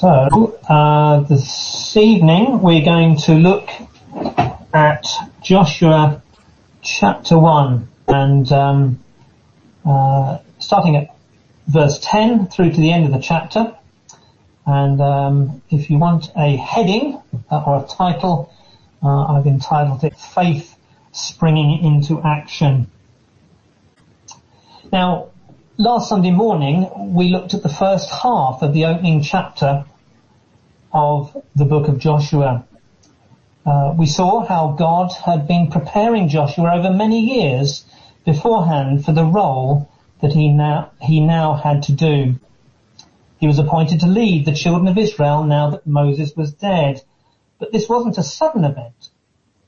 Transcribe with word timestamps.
So, 0.00 0.58
uh, 0.66 1.20
this 1.24 1.94
evening 1.94 2.62
we're 2.62 2.82
going 2.82 3.18
to 3.18 3.34
look 3.34 3.68
at 4.72 5.06
Joshua 5.42 6.22
chapter 6.80 7.38
1 7.38 7.86
and 8.08 8.50
um, 8.50 9.04
uh, 9.84 10.38
starting 10.58 10.96
at 10.96 11.14
verse 11.66 11.98
10 12.02 12.46
through 12.46 12.70
to 12.70 12.80
the 12.80 12.90
end 12.90 13.04
of 13.04 13.12
the 13.12 13.18
chapter. 13.18 13.76
And 14.64 15.02
um, 15.02 15.60
if 15.68 15.90
you 15.90 15.98
want 15.98 16.30
a 16.34 16.56
heading 16.56 17.20
uh, 17.50 17.62
or 17.66 17.84
a 17.84 17.86
title, 17.86 18.50
uh, 19.02 19.34
I've 19.34 19.46
entitled 19.46 20.02
it 20.02 20.16
Faith 20.16 20.78
Springing 21.12 21.84
into 21.84 22.22
Action. 22.22 22.90
Now, 24.90 25.28
last 25.76 26.08
Sunday 26.08 26.30
morning, 26.30 26.88
we 27.12 27.28
looked 27.28 27.52
at 27.52 27.62
the 27.62 27.68
first 27.68 28.08
half 28.08 28.62
of 28.62 28.72
the 28.72 28.86
opening 28.86 29.22
chapter 29.22 29.84
of 30.92 31.36
the 31.54 31.64
book 31.64 31.88
of 31.88 31.98
Joshua. 31.98 32.66
Uh, 33.64 33.94
we 33.96 34.06
saw 34.06 34.44
how 34.44 34.72
God 34.72 35.12
had 35.12 35.46
been 35.46 35.70
preparing 35.70 36.28
Joshua 36.28 36.74
over 36.74 36.90
many 36.90 37.20
years 37.20 37.84
beforehand 38.24 39.04
for 39.04 39.12
the 39.12 39.24
role 39.24 39.90
that 40.20 40.32
he 40.32 40.48
now, 40.48 40.90
he 41.00 41.20
now 41.20 41.54
had 41.54 41.84
to 41.84 41.92
do. 41.92 42.34
He 43.38 43.46
was 43.46 43.58
appointed 43.58 44.00
to 44.00 44.06
lead 44.06 44.44
the 44.44 44.54
children 44.54 44.88
of 44.88 44.98
Israel 44.98 45.44
now 45.44 45.70
that 45.70 45.86
Moses 45.86 46.34
was 46.36 46.52
dead. 46.52 47.02
But 47.58 47.72
this 47.72 47.88
wasn't 47.88 48.18
a 48.18 48.22
sudden 48.22 48.64
event. 48.64 49.10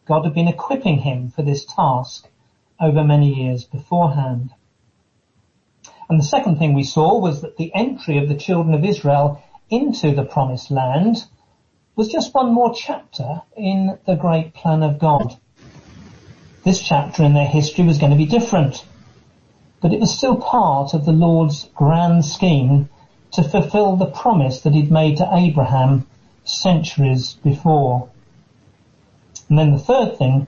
God 0.07 0.25
had 0.25 0.35
been 0.35 0.49
equipping 0.49 0.99
him 0.99 1.31
for 1.31 1.43
this 1.43 1.65
task 1.65 2.29
over 2.81 3.05
many 3.05 3.33
years 3.33 3.65
beforehand. 3.65 4.51
And 6.09 6.19
the 6.19 6.25
second 6.25 6.59
thing 6.59 6.75
we 6.75 6.83
saw 6.83 7.19
was 7.19 7.41
that 7.43 7.57
the 7.57 7.73
entry 7.75 8.19
of 8.19 8.29
the 8.29 8.35
children 8.35 8.75
of 8.75 8.85
Israel 8.85 9.43
into 9.73 10.15
the 10.15 10.23
promised 10.23 10.71
land 10.71 11.25
was 11.97 12.09
just 12.09 12.35
one 12.35 12.53
more 12.53 12.75
chapter 12.75 13.43
in 13.57 13.99
the 14.07 14.15
great 14.15 14.53
plan 14.53 14.83
of 14.83 14.99
God. 14.99 15.37
This 16.63 16.81
chapter 16.81 17.25
in 17.25 17.33
their 17.33 17.47
history 17.47 17.85
was 17.85 17.99
going 17.99 18.13
to 18.13 18.19
be 18.19 18.27
different, 18.27 18.85
but 19.81 19.93
it 19.93 19.99
was 19.99 20.17
still 20.17 20.37
part 20.37 20.93
of 20.93 21.07
the 21.07 21.13
Lord's 21.13 21.69
grand 21.75 22.25
scheme 22.25 22.91
to 23.33 23.43
fulfill 23.43 23.97
the 23.97 24.07
promise 24.07 24.61
that 24.61 24.75
he'd 24.75 24.91
made 24.91 25.17
to 25.17 25.29
Abraham 25.33 26.07
centuries 26.45 27.33
before. 27.43 28.11
And 29.49 29.59
then 29.59 29.73
the 29.73 29.79
third 29.79 30.19
thing 30.19 30.47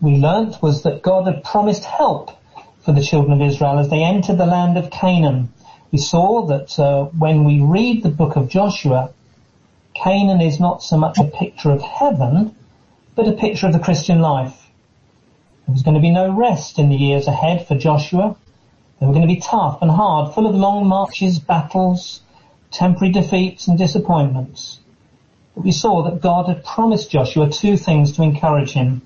we 0.00 0.16
learnt 0.16 0.60
was 0.60 0.82
that 0.82 1.02
God 1.02 1.26
had 1.26 1.44
promised 1.44 1.84
help 1.84 2.32
for 2.82 2.92
the 2.92 3.02
children 3.02 3.40
of 3.40 3.48
Israel 3.48 3.78
as 3.78 3.88
they 3.88 4.02
entered 4.02 4.36
the 4.36 4.46
land 4.46 4.76
of 4.76 4.90
Canaan. 4.90 5.52
We 5.94 6.00
saw 6.00 6.46
that 6.46 6.76
uh, 6.76 7.04
when 7.16 7.44
we 7.44 7.60
read 7.60 8.02
the 8.02 8.08
book 8.08 8.34
of 8.34 8.48
Joshua, 8.48 9.12
Canaan 9.94 10.40
is 10.40 10.58
not 10.58 10.82
so 10.82 10.96
much 10.96 11.18
a 11.18 11.22
picture 11.22 11.70
of 11.70 11.82
heaven, 11.82 12.56
but 13.14 13.28
a 13.28 13.32
picture 13.32 13.68
of 13.68 13.72
the 13.72 13.78
Christian 13.78 14.18
life. 14.18 14.72
There 15.64 15.72
was 15.72 15.84
going 15.84 15.94
to 15.94 16.00
be 16.00 16.10
no 16.10 16.32
rest 16.32 16.80
in 16.80 16.88
the 16.88 16.96
years 16.96 17.28
ahead 17.28 17.68
for 17.68 17.76
Joshua. 17.76 18.34
They 18.98 19.06
were 19.06 19.12
going 19.12 19.28
to 19.28 19.32
be 19.32 19.40
tough 19.40 19.82
and 19.82 19.90
hard, 19.92 20.34
full 20.34 20.48
of 20.48 20.56
long 20.56 20.88
marches, 20.88 21.38
battles, 21.38 22.22
temporary 22.72 23.12
defeats 23.12 23.68
and 23.68 23.78
disappointments. 23.78 24.80
But 25.54 25.62
we 25.62 25.70
saw 25.70 26.02
that 26.02 26.20
God 26.20 26.48
had 26.48 26.64
promised 26.64 27.12
Joshua 27.12 27.48
two 27.50 27.76
things 27.76 28.10
to 28.16 28.24
encourage 28.24 28.72
him. 28.72 29.02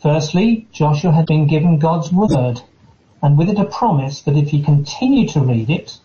Firstly, 0.00 0.68
Joshua 0.72 1.12
had 1.12 1.26
been 1.26 1.46
given 1.46 1.78
God's 1.78 2.10
word, 2.10 2.62
and 3.22 3.38
with 3.38 3.48
it 3.48 3.58
a 3.58 3.64
promise 3.64 4.22
that 4.22 4.36
if 4.36 4.50
he 4.50 4.62
continued 4.62 5.30
to 5.30 5.40
read 5.40 5.70
it, 5.70 5.98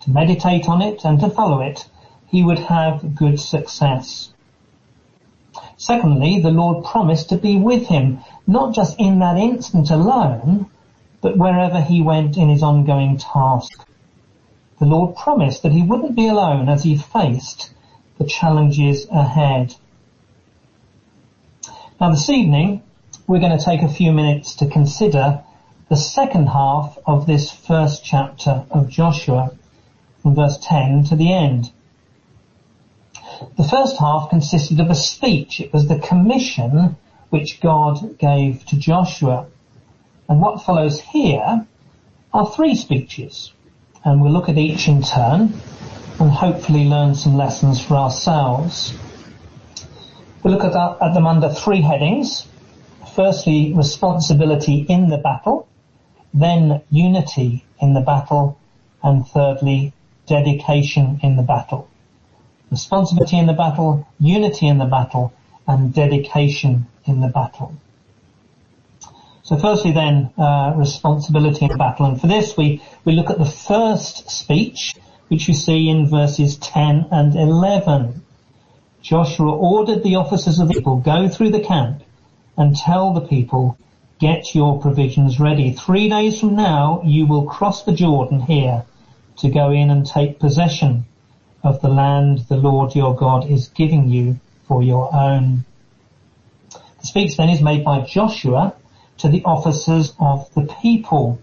to 0.00 0.10
meditate 0.10 0.68
on 0.68 0.82
it, 0.82 1.04
and 1.04 1.20
to 1.20 1.30
follow 1.30 1.60
it, 1.60 1.88
he 2.26 2.42
would 2.42 2.58
have 2.58 3.14
good 3.14 3.38
success. 3.40 4.32
Secondly, 5.76 6.40
the 6.40 6.50
Lord 6.50 6.84
promised 6.84 7.28
to 7.30 7.36
be 7.36 7.56
with 7.56 7.86
him, 7.86 8.20
not 8.46 8.74
just 8.74 8.98
in 8.98 9.18
that 9.20 9.36
instant 9.36 9.90
alone, 9.90 10.66
but 11.20 11.36
wherever 11.36 11.80
he 11.80 12.02
went 12.02 12.36
in 12.36 12.48
his 12.48 12.62
ongoing 12.62 13.16
task. 13.18 13.86
The 14.78 14.86
Lord 14.86 15.16
promised 15.16 15.62
that 15.62 15.72
he 15.72 15.82
wouldn't 15.82 16.16
be 16.16 16.28
alone 16.28 16.68
as 16.68 16.82
he 16.82 16.96
faced 16.96 17.74
the 18.18 18.24
challenges 18.24 19.06
ahead. 19.10 19.74
Now 22.00 22.10
this 22.10 22.30
evening, 22.30 22.82
we're 23.26 23.40
going 23.40 23.58
to 23.58 23.64
take 23.64 23.82
a 23.82 23.88
few 23.88 24.12
minutes 24.12 24.54
to 24.56 24.66
consider 24.66 25.42
the 25.90 25.96
second 25.96 26.46
half 26.46 26.96
of 27.04 27.26
this 27.26 27.50
first 27.50 28.04
chapter 28.04 28.64
of 28.70 28.88
Joshua 28.88 29.50
from 30.22 30.36
verse 30.36 30.56
10 30.62 31.04
to 31.06 31.16
the 31.16 31.32
end. 31.32 31.72
The 33.56 33.64
first 33.64 33.98
half 33.98 34.30
consisted 34.30 34.78
of 34.78 34.88
a 34.88 34.94
speech. 34.94 35.60
It 35.60 35.72
was 35.72 35.88
the 35.88 35.98
commission 35.98 36.96
which 37.30 37.60
God 37.60 38.18
gave 38.18 38.64
to 38.66 38.76
Joshua. 38.76 39.46
And 40.28 40.40
what 40.40 40.62
follows 40.62 41.00
here 41.00 41.66
are 42.32 42.46
three 42.46 42.76
speeches. 42.76 43.52
And 44.04 44.22
we'll 44.22 44.32
look 44.32 44.48
at 44.48 44.58
each 44.58 44.86
in 44.86 45.02
turn 45.02 45.52
and 46.20 46.30
hopefully 46.30 46.84
learn 46.84 47.16
some 47.16 47.34
lessons 47.34 47.84
for 47.84 47.96
ourselves. 47.96 48.94
We'll 50.44 50.54
look 50.54 50.64
at, 50.64 50.76
at 51.02 51.14
them 51.14 51.26
under 51.26 51.48
three 51.48 51.80
headings 51.82 52.46
firstly 53.14 53.72
responsibility 53.74 54.86
in 54.88 55.08
the 55.08 55.18
battle, 55.18 55.68
then 56.32 56.82
unity 56.90 57.64
in 57.80 57.94
the 57.94 58.00
battle, 58.00 58.58
and 59.02 59.26
thirdly 59.26 59.92
dedication 60.26 61.18
in 61.22 61.36
the 61.36 61.42
battle. 61.42 61.88
Responsibility 62.70 63.38
in 63.38 63.46
the 63.46 63.52
battle, 63.52 64.06
unity 64.20 64.66
in 64.68 64.78
the 64.78 64.84
battle, 64.84 65.32
and 65.66 65.92
dedication 65.92 66.86
in 67.04 67.20
the 67.20 67.28
battle. 67.28 67.74
So 69.42 69.56
firstly 69.56 69.90
then, 69.90 70.30
uh, 70.38 70.74
responsibility 70.76 71.64
in 71.64 71.72
the 71.72 71.76
battle. 71.76 72.06
And 72.06 72.20
for 72.20 72.28
this 72.28 72.56
we, 72.56 72.80
we 73.04 73.12
look 73.12 73.30
at 73.30 73.38
the 73.38 73.44
first 73.44 74.30
speech, 74.30 74.94
which 75.26 75.48
you 75.48 75.54
see 75.54 75.88
in 75.88 76.08
verses 76.08 76.56
10 76.58 77.08
and 77.10 77.34
11. 77.34 78.22
Joshua 79.02 79.50
ordered 79.50 80.04
the 80.04 80.16
officers 80.16 80.60
of 80.60 80.68
the 80.68 80.74
people, 80.74 80.98
go 80.98 81.28
through 81.28 81.50
the 81.50 81.60
camp 81.60 82.02
and 82.56 82.76
tell 82.76 83.12
the 83.12 83.22
people, 83.22 83.76
get 84.20 84.54
your 84.54 84.78
provisions 84.78 85.40
ready. 85.40 85.72
Three 85.72 86.10
days 86.10 86.38
from 86.38 86.54
now, 86.54 87.00
you 87.06 87.26
will 87.26 87.44
cross 87.46 87.84
the 87.84 87.92
Jordan 87.92 88.40
here 88.40 88.84
to 89.38 89.48
go 89.48 89.70
in 89.70 89.88
and 89.88 90.06
take 90.06 90.38
possession 90.38 91.06
of 91.62 91.80
the 91.80 91.88
land 91.88 92.40
the 92.40 92.58
Lord 92.58 92.94
your 92.94 93.16
God 93.16 93.50
is 93.50 93.68
giving 93.68 94.08
you 94.08 94.38
for 94.68 94.82
your 94.82 95.14
own. 95.14 95.64
The 97.00 97.06
speech 97.06 97.38
then 97.38 97.48
is 97.48 97.62
made 97.62 97.82
by 97.82 98.02
Joshua 98.02 98.74
to 99.18 99.28
the 99.28 99.42
officers 99.44 100.12
of 100.20 100.52
the 100.52 100.68
people. 100.82 101.40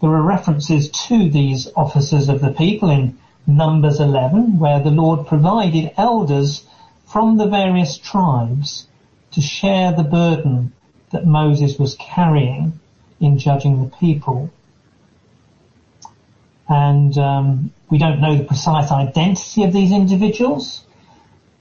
There 0.00 0.10
are 0.10 0.22
references 0.22 0.90
to 1.08 1.28
these 1.28 1.68
officers 1.76 2.30
of 2.30 2.40
the 2.40 2.52
people 2.52 2.88
in 2.88 3.18
Numbers 3.46 4.00
11 4.00 4.58
where 4.58 4.80
the 4.80 4.90
Lord 4.90 5.26
provided 5.26 5.92
elders 5.98 6.64
from 7.04 7.36
the 7.36 7.46
various 7.46 7.98
tribes 7.98 8.86
to 9.32 9.42
share 9.42 9.92
the 9.92 10.02
burden 10.02 10.72
that 11.14 11.26
Moses 11.26 11.78
was 11.78 11.94
carrying 11.94 12.78
in 13.20 13.38
judging 13.38 13.82
the 13.82 13.96
people. 13.96 14.50
And 16.68 17.16
um, 17.16 17.72
we 17.88 17.98
don't 17.98 18.20
know 18.20 18.36
the 18.36 18.44
precise 18.44 18.90
identity 18.90 19.64
of 19.64 19.72
these 19.72 19.92
individuals, 19.92 20.84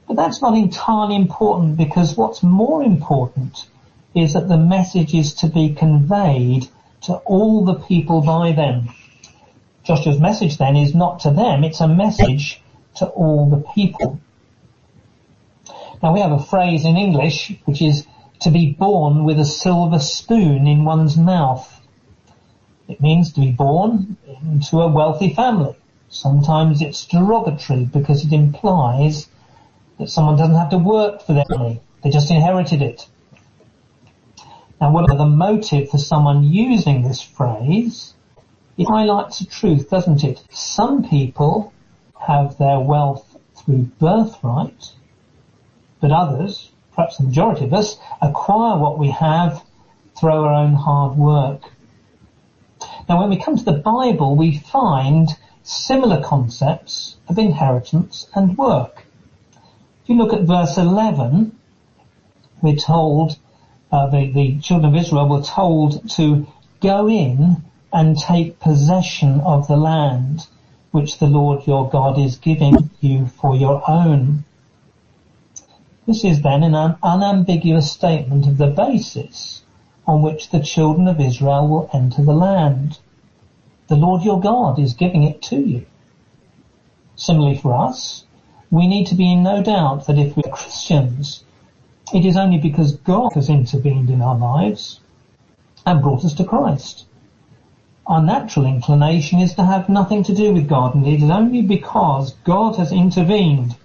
but 0.08 0.16
that's 0.16 0.42
not 0.42 0.58
entirely 0.58 1.16
important 1.16 1.78
because 1.78 2.18
what's 2.18 2.42
more 2.42 2.84
important 2.84 3.68
is 4.16 4.34
that 4.34 4.48
the 4.48 4.58
message 4.58 5.14
is 5.14 5.34
to 5.36 5.48
be 5.48 5.74
conveyed 5.76 6.68
to 7.02 7.14
all 7.14 7.64
the 7.64 7.76
people 7.76 8.22
by 8.22 8.54
them. 8.54 8.90
Joshua's 9.84 10.20
message 10.20 10.58
then 10.58 10.76
is 10.76 10.96
not 10.96 11.20
to 11.22 11.32
them, 11.32 11.64
it's 11.64 11.82
a 11.82 11.88
message 11.88 12.62
to 12.96 13.06
all 13.08 13.50
the 13.50 13.64
people. 13.74 14.20
Now 16.02 16.14
we 16.14 16.22
have 16.22 16.32
a 16.32 16.44
phrase 16.44 16.86
in 16.86 16.98
English 16.98 17.54
which 17.66 17.82
is 17.82 18.06
to 18.44 18.52
be 18.52 18.72
born 18.72 19.24
with 19.24 19.40
a 19.40 19.46
silver 19.46 20.00
spoon 20.00 20.68
in 20.68 20.84
one's 20.84 21.18
mouth. 21.18 21.82
It 22.88 23.02
means 23.02 23.32
to 23.34 23.40
be 23.40 23.52
born 23.52 24.18
into 24.44 24.82
a 24.82 24.92
wealthy 24.92 25.34
family. 25.34 25.76
Sometimes 26.10 26.82
it's 26.82 27.06
derogatory 27.06 27.86
because 27.86 28.26
it 28.26 28.34
implies 28.34 29.28
that 29.98 30.10
someone 30.10 30.38
doesn't 30.38 30.56
have 30.56 30.72
to 30.72 30.78
work 30.78 31.22
for 31.22 31.34
their 31.34 31.46
money. 31.50 31.80
They 32.04 32.10
just 32.10 32.30
inherited 32.30 32.82
it. 32.82 33.08
Now 34.82 34.92
whatever 34.92 35.18
the 35.18 35.26
motive 35.26 35.90
for 35.90 35.98
someone 35.98 36.44
using 36.44 37.04
this 37.04 37.22
phrase, 37.22 38.14
it 38.78 38.86
highlights 38.86 39.40
a 39.40 39.48
truth, 39.48 39.90
doesn't 39.90 40.26
it? 40.26 40.44
Some 40.52 41.08
people 41.08 41.72
have 42.20 42.58
their 42.58 42.82
wealth 42.82 43.38
through 43.56 43.84
birthright, 44.00 44.92
but 46.02 46.12
others, 46.12 46.73
perhaps 46.96 47.18
the 47.18 47.24
majority 47.24 47.66
of 47.66 47.74
us, 47.74 47.98
acquire 48.22 48.78
what 48.78 48.98
we 48.98 49.10
have 49.10 49.64
through 50.16 50.32
our 50.32 50.54
own 50.54 50.74
hard 50.74 51.18
work. 51.18 51.72
Now 53.10 53.20
when 53.20 53.30
we 53.30 53.38
come 53.38 53.58
to 53.58 53.64
the 53.64 53.72
Bible, 53.72 54.36
we 54.36 54.58
find 54.58 55.30
similar 55.64 56.22
concepts 56.22 57.18
of 57.28 57.38
inheritance 57.38 58.28
and 58.36 58.58
work. 58.58 59.06
If 60.04 60.10
you 60.10 60.16
look 60.16 60.34
at 60.34 60.42
verse 60.42 60.78
11, 60.78 61.58
we're 62.62 62.76
told, 62.76 63.38
uh, 63.92 64.08
the, 64.08 64.32
the 64.32 64.60
children 64.60 64.94
of 64.94 65.00
Israel 65.00 65.28
were 65.28 65.42
told 65.42 66.10
to 66.12 66.48
go 66.82 67.08
in 67.08 67.64
and 67.94 68.18
take 68.18 68.60
possession 68.60 69.40
of 69.42 69.68
the 69.68 69.78
land 69.78 70.48
which 70.92 71.20
the 71.20 71.28
Lord 71.28 71.66
your 71.66 71.90
God 71.90 72.20
is 72.20 72.38
giving 72.38 72.90
you 73.00 73.26
for 73.26 73.56
your 73.56 73.82
own. 73.90 74.44
This 76.06 76.26
is 76.26 76.42
then 76.42 76.64
an 76.64 76.98
unambiguous 77.02 77.90
statement 77.90 78.46
of 78.46 78.58
the 78.58 78.68
basis 78.68 79.64
on 80.06 80.22
which 80.22 80.50
the 80.50 80.60
children 80.60 81.08
of 81.08 81.22
Israel 81.22 81.66
will 81.70 81.90
enter 81.94 82.22
the 82.22 82.34
land. 82.34 83.00
The 83.88 83.96
Lord 83.96 84.24
your 84.24 84.42
God 84.42 84.80
is 84.80 84.96
giving 84.96 85.24
it 85.24 85.42
to 85.44 85.56
you. 85.56 85.86
Similarly 87.16 87.56
for 87.56 87.74
us, 87.74 88.26
we 88.70 88.86
need 88.86 89.08
to 89.08 89.16
be 89.16 89.32
in 89.32 89.44
no 89.44 89.64
doubt 89.64 90.08
that 90.08 90.18
if 90.18 90.36
we 90.36 90.44
are 90.44 90.52
Christians, 90.52 91.46
it 92.14 92.26
is 92.26 92.36
only 92.36 92.58
because 92.58 92.98
God 92.98 93.32
has 93.36 93.48
intervened 93.48 94.10
in 94.10 94.22
our 94.22 94.36
lives 94.36 95.00
and 95.86 96.02
brought 96.02 96.26
us 96.26 96.34
to 96.34 96.44
Christ. 96.44 97.06
Our 98.06 98.22
natural 98.22 98.66
inclination 98.66 99.40
is 99.40 99.54
to 99.54 99.64
have 99.64 99.88
nothing 99.88 100.24
to 100.24 100.36
do 100.36 100.52
with 100.52 100.68
God 100.68 100.96
and 100.96 101.08
it 101.08 101.24
is 101.24 101.30
only 101.30 101.62
because 101.62 102.34
God 102.44 102.76
has 102.76 102.92
intervened 102.92 103.78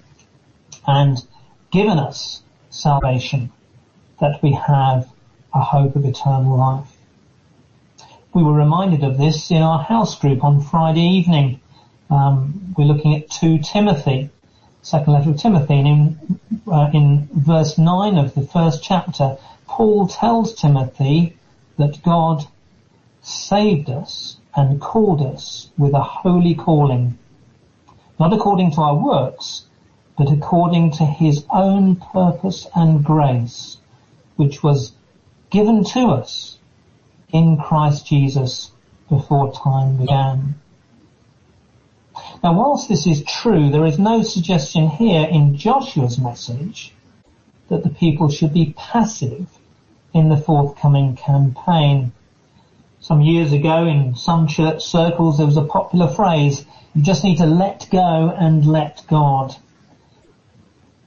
and 0.84 1.22
given 1.70 1.98
us 1.98 2.42
salvation 2.70 3.50
that 4.20 4.42
we 4.42 4.52
have 4.52 5.08
a 5.54 5.60
hope 5.60 5.96
of 5.96 6.04
eternal 6.04 6.56
life. 6.56 6.96
We 8.34 8.42
were 8.42 8.52
reminded 8.52 9.04
of 9.04 9.18
this 9.18 9.50
in 9.50 9.62
our 9.62 9.82
house 9.82 10.18
group 10.18 10.44
on 10.44 10.60
Friday 10.60 11.06
evening. 11.06 11.60
Um, 12.10 12.74
we're 12.76 12.84
looking 12.84 13.14
at 13.14 13.30
2 13.30 13.58
Timothy, 13.58 14.30
second 14.82 15.12
letter 15.12 15.30
of 15.30 15.38
Timothy, 15.38 15.78
and 15.78 15.88
in, 15.88 16.40
uh, 16.70 16.90
in 16.92 17.28
verse 17.32 17.78
9 17.78 18.16
of 18.16 18.34
the 18.34 18.42
first 18.42 18.82
chapter, 18.82 19.36
Paul 19.66 20.08
tells 20.08 20.54
Timothy 20.54 21.36
that 21.76 22.02
God 22.02 22.46
saved 23.22 23.90
us 23.90 24.36
and 24.54 24.80
called 24.80 25.22
us 25.22 25.70
with 25.76 25.94
a 25.94 26.02
holy 26.02 26.54
calling, 26.54 27.18
not 28.18 28.32
according 28.32 28.72
to 28.72 28.80
our 28.80 28.94
works, 28.94 29.64
but 30.18 30.32
according 30.32 30.90
to 30.90 31.06
his 31.06 31.44
own 31.48 31.94
purpose 31.94 32.66
and 32.74 33.04
grace, 33.04 33.76
which 34.34 34.64
was 34.64 34.92
given 35.48 35.84
to 35.84 36.08
us 36.08 36.58
in 37.32 37.56
Christ 37.56 38.04
Jesus 38.04 38.72
before 39.08 39.52
time 39.52 39.96
began. 39.96 40.56
Now 42.42 42.52
whilst 42.52 42.88
this 42.88 43.06
is 43.06 43.22
true, 43.22 43.70
there 43.70 43.86
is 43.86 44.00
no 44.00 44.22
suggestion 44.22 44.88
here 44.88 45.24
in 45.24 45.56
Joshua's 45.56 46.18
message 46.18 46.92
that 47.68 47.84
the 47.84 47.88
people 47.88 48.28
should 48.28 48.52
be 48.52 48.74
passive 48.76 49.46
in 50.12 50.30
the 50.30 50.36
forthcoming 50.36 51.14
campaign. 51.14 52.10
Some 52.98 53.20
years 53.20 53.52
ago 53.52 53.86
in 53.86 54.16
some 54.16 54.48
church 54.48 54.84
circles 54.84 55.36
there 55.36 55.46
was 55.46 55.56
a 55.56 55.62
popular 55.62 56.08
phrase, 56.08 56.64
you 56.92 57.02
just 57.02 57.22
need 57.22 57.38
to 57.38 57.46
let 57.46 57.86
go 57.90 58.34
and 58.36 58.66
let 58.66 59.04
God. 59.06 59.54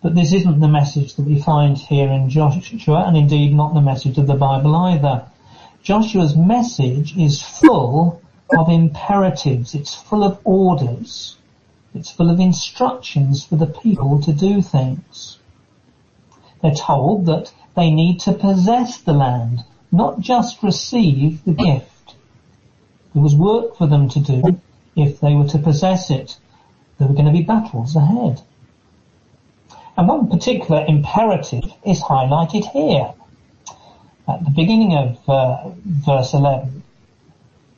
But 0.02 0.16
this 0.16 0.34
isn't 0.34 0.60
the 0.60 0.68
message 0.68 1.14
that 1.14 1.28
we 1.28 1.40
find 1.40 1.78
here 1.78 2.10
in 2.10 2.30
Joshua 2.30 3.04
and 3.06 3.16
indeed 3.16 3.54
not 3.54 3.76
the 3.76 3.82
message 3.82 4.18
of 4.18 4.26
the 4.26 4.34
Bible 4.34 4.76
either. 4.76 5.26
Joshua's 5.84 6.36
message 6.36 7.16
is 7.16 7.42
full 7.42 8.22
of 8.58 8.70
imperatives. 8.70 9.76
It's 9.76 9.94
full 9.94 10.24
of 10.24 10.40
orders. 10.44 11.38
It's 11.94 12.10
full 12.10 12.32
of 12.32 12.40
instructions 12.40 13.44
for 13.46 13.58
the 13.58 13.68
people 13.68 14.20
to 14.22 14.34
do 14.34 14.62
things. 14.62 15.38
They're 16.62 16.74
told 16.74 17.28
that 17.28 17.54
they 17.76 17.92
need 17.92 18.22
to 18.22 18.34
possess 18.34 18.98
the 19.02 19.14
land, 19.14 19.64
not 19.92 20.20
just 20.20 20.64
receive 20.64 21.44
the 21.46 21.54
gift. 21.54 22.16
There 23.14 23.22
was 23.22 23.36
work 23.36 23.76
for 23.76 23.88
them 23.88 24.10
to 24.10 24.20
do 24.20 24.60
if 24.96 25.20
they 25.20 25.36
were 25.36 25.48
to 25.50 25.60
possess 25.60 26.10
it. 26.10 26.38
There 26.98 27.08
were 27.08 27.14
going 27.14 27.26
to 27.26 27.32
be 27.32 27.44
battles 27.44 27.96
ahead. 27.96 28.42
And 29.98 30.08
one 30.08 30.30
particular 30.30 30.86
imperative 30.86 31.74
is 31.86 32.02
highlighted 32.02 32.66
here. 32.72 33.14
At 34.28 34.46
the 34.46 34.52
beginning 34.52 34.96
of 34.96 35.30
uh, 35.30 35.70
verse 35.86 36.34
11, 36.34 36.84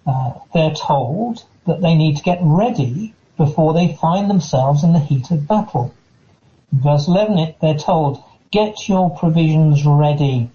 uh, 0.05 0.33
they're 0.53 0.73
told 0.73 1.43
that 1.65 1.81
they 1.81 1.95
need 1.95 2.17
to 2.17 2.23
get 2.23 2.39
ready 2.41 3.13
before 3.37 3.73
they 3.73 3.95
find 3.95 4.29
themselves 4.29 4.83
in 4.83 4.93
the 4.93 4.99
heat 4.99 5.31
of 5.31 5.47
battle. 5.47 5.93
In 6.71 6.79
verse 6.79 7.07
11, 7.07 7.55
they're 7.61 7.77
told, 7.77 8.23
get 8.51 8.87
your 8.87 9.09
provisions 9.09 9.85
ready. 9.85 10.49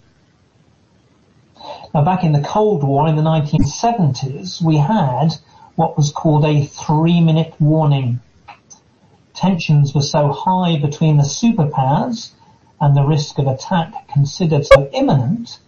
Now 1.93 2.05
back 2.05 2.23
in 2.23 2.33
the 2.33 2.41
Cold 2.41 2.85
War 2.85 3.09
in 3.09 3.17
the 3.17 3.23
1970s, 3.23 4.63
we 4.63 4.77
had 4.77 5.35
what 5.75 5.97
was 5.97 6.11
called 6.11 6.45
a 6.45 6.65
three 6.65 7.21
minute 7.21 7.55
warning. 7.59 8.21
Tensions 9.39 9.95
were 9.95 10.03
so 10.03 10.33
high 10.33 10.79
between 10.79 11.17
the 11.17 11.23
superpowers 11.23 12.33
and 12.81 12.97
the 12.97 13.05
risk 13.05 13.39
of 13.39 13.47
attack 13.47 14.09
considered 14.09 14.67
so 14.67 14.91
imminent 14.93 15.61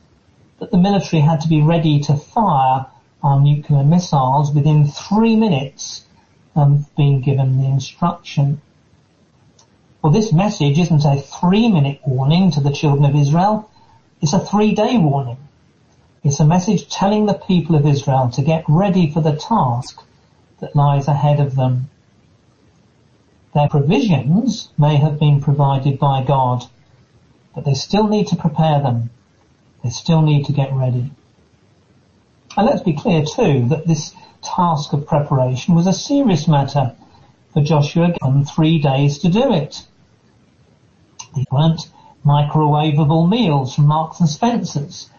that 0.58 0.72
the 0.72 0.76
military 0.76 1.22
had 1.22 1.40
to 1.42 1.48
be 1.48 1.62
ready 1.62 2.00
to 2.00 2.16
fire 2.16 2.86
our 3.22 3.38
nuclear 3.38 3.84
missiles 3.84 4.52
within 4.52 4.88
three 4.88 5.36
minutes 5.36 6.04
of 6.56 6.92
being 6.96 7.20
given 7.20 7.58
the 7.58 7.68
instruction. 7.68 8.60
Well, 10.02 10.12
this 10.12 10.32
message 10.32 10.76
isn't 10.76 11.04
a 11.04 11.20
three 11.20 11.68
minute 11.68 12.00
warning 12.04 12.50
to 12.50 12.60
the 12.60 12.72
children 12.72 13.04
of 13.04 13.14
Israel. 13.14 13.70
It's 14.20 14.32
a 14.32 14.40
three 14.40 14.74
day 14.74 14.98
warning. 14.98 15.38
It's 16.24 16.40
a 16.40 16.44
message 16.44 16.88
telling 16.88 17.26
the 17.26 17.34
people 17.34 17.76
of 17.76 17.86
Israel 17.86 18.30
to 18.30 18.42
get 18.42 18.64
ready 18.66 19.12
for 19.12 19.20
the 19.20 19.36
task 19.36 20.02
that 20.58 20.74
lies 20.74 21.06
ahead 21.06 21.38
of 21.38 21.54
them. 21.54 21.88
Their 23.52 23.68
provisions 23.68 24.70
may 24.78 24.96
have 24.96 25.18
been 25.18 25.40
provided 25.40 25.98
by 25.98 26.22
God, 26.22 26.64
but 27.54 27.64
they 27.64 27.74
still 27.74 28.06
need 28.06 28.28
to 28.28 28.36
prepare 28.36 28.80
them. 28.80 29.10
They 29.82 29.90
still 29.90 30.22
need 30.22 30.46
to 30.46 30.52
get 30.52 30.72
ready. 30.72 31.10
And 32.56 32.66
let's 32.66 32.82
be 32.82 32.92
clear 32.92 33.24
too 33.24 33.66
that 33.68 33.86
this 33.86 34.14
task 34.42 34.92
of 34.92 35.06
preparation 35.06 35.74
was 35.74 35.86
a 35.86 35.92
serious 35.92 36.46
matter 36.46 36.94
for 37.52 37.62
Joshua 37.62 38.12
given 38.20 38.44
three 38.44 38.78
days 38.78 39.18
to 39.18 39.28
do 39.28 39.52
it. 39.52 39.86
They 41.34 41.44
weren't 41.50 41.90
microwavable 42.24 43.28
meals 43.28 43.74
from 43.74 43.86
Marks 43.86 44.20
and 44.20 44.28
Spencer's. 44.28 45.10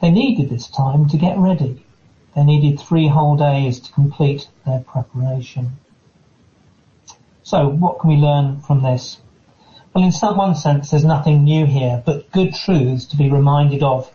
They 0.00 0.10
needed 0.10 0.48
this 0.48 0.68
time 0.68 1.08
to 1.08 1.16
get 1.16 1.38
ready. 1.38 1.84
They 2.34 2.44
needed 2.44 2.80
three 2.80 3.08
whole 3.08 3.36
days 3.36 3.80
to 3.80 3.92
complete 3.92 4.48
their 4.64 4.80
preparation. 4.80 5.72
So 7.44 7.68
what 7.68 7.98
can 7.98 8.10
we 8.10 8.16
learn 8.16 8.60
from 8.60 8.82
this? 8.82 9.18
Well, 9.92 10.04
in 10.04 10.12
some 10.12 10.36
one 10.36 10.54
sense, 10.54 10.90
there's 10.90 11.04
nothing 11.04 11.42
new 11.42 11.66
here, 11.66 12.00
but 12.06 12.30
good 12.30 12.54
truths 12.54 13.04
to 13.06 13.16
be 13.16 13.28
reminded 13.28 13.82
of. 13.82 14.10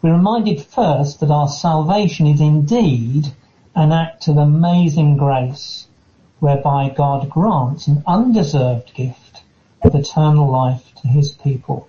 We're 0.00 0.16
reminded 0.16 0.62
first 0.62 1.20
that 1.20 1.30
our 1.30 1.48
salvation 1.48 2.26
is 2.26 2.40
indeed 2.40 3.34
an 3.74 3.92
act 3.92 4.26
of 4.26 4.38
amazing 4.38 5.18
grace, 5.18 5.86
whereby 6.40 6.88
God 6.88 7.28
grants 7.28 7.88
an 7.88 8.02
undeserved 8.06 8.94
gift 8.94 9.42
of 9.82 9.94
eternal 9.94 10.50
life 10.50 10.94
to 11.02 11.08
his 11.08 11.32
people. 11.32 11.88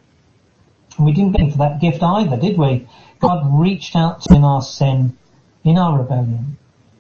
And 0.98 1.06
we 1.06 1.14
didn't 1.14 1.38
get 1.38 1.54
for 1.54 1.60
that 1.60 1.80
gift 1.80 2.04
either, 2.04 2.36
did 2.36 2.58
we? 2.58 2.88
God 3.20 3.48
reached 3.58 3.96
out 3.96 4.22
to 4.24 4.36
in 4.36 4.44
our 4.44 4.62
sin, 4.62 5.18
in 5.64 5.78
our 5.78 5.98
rebellion, 5.98 6.58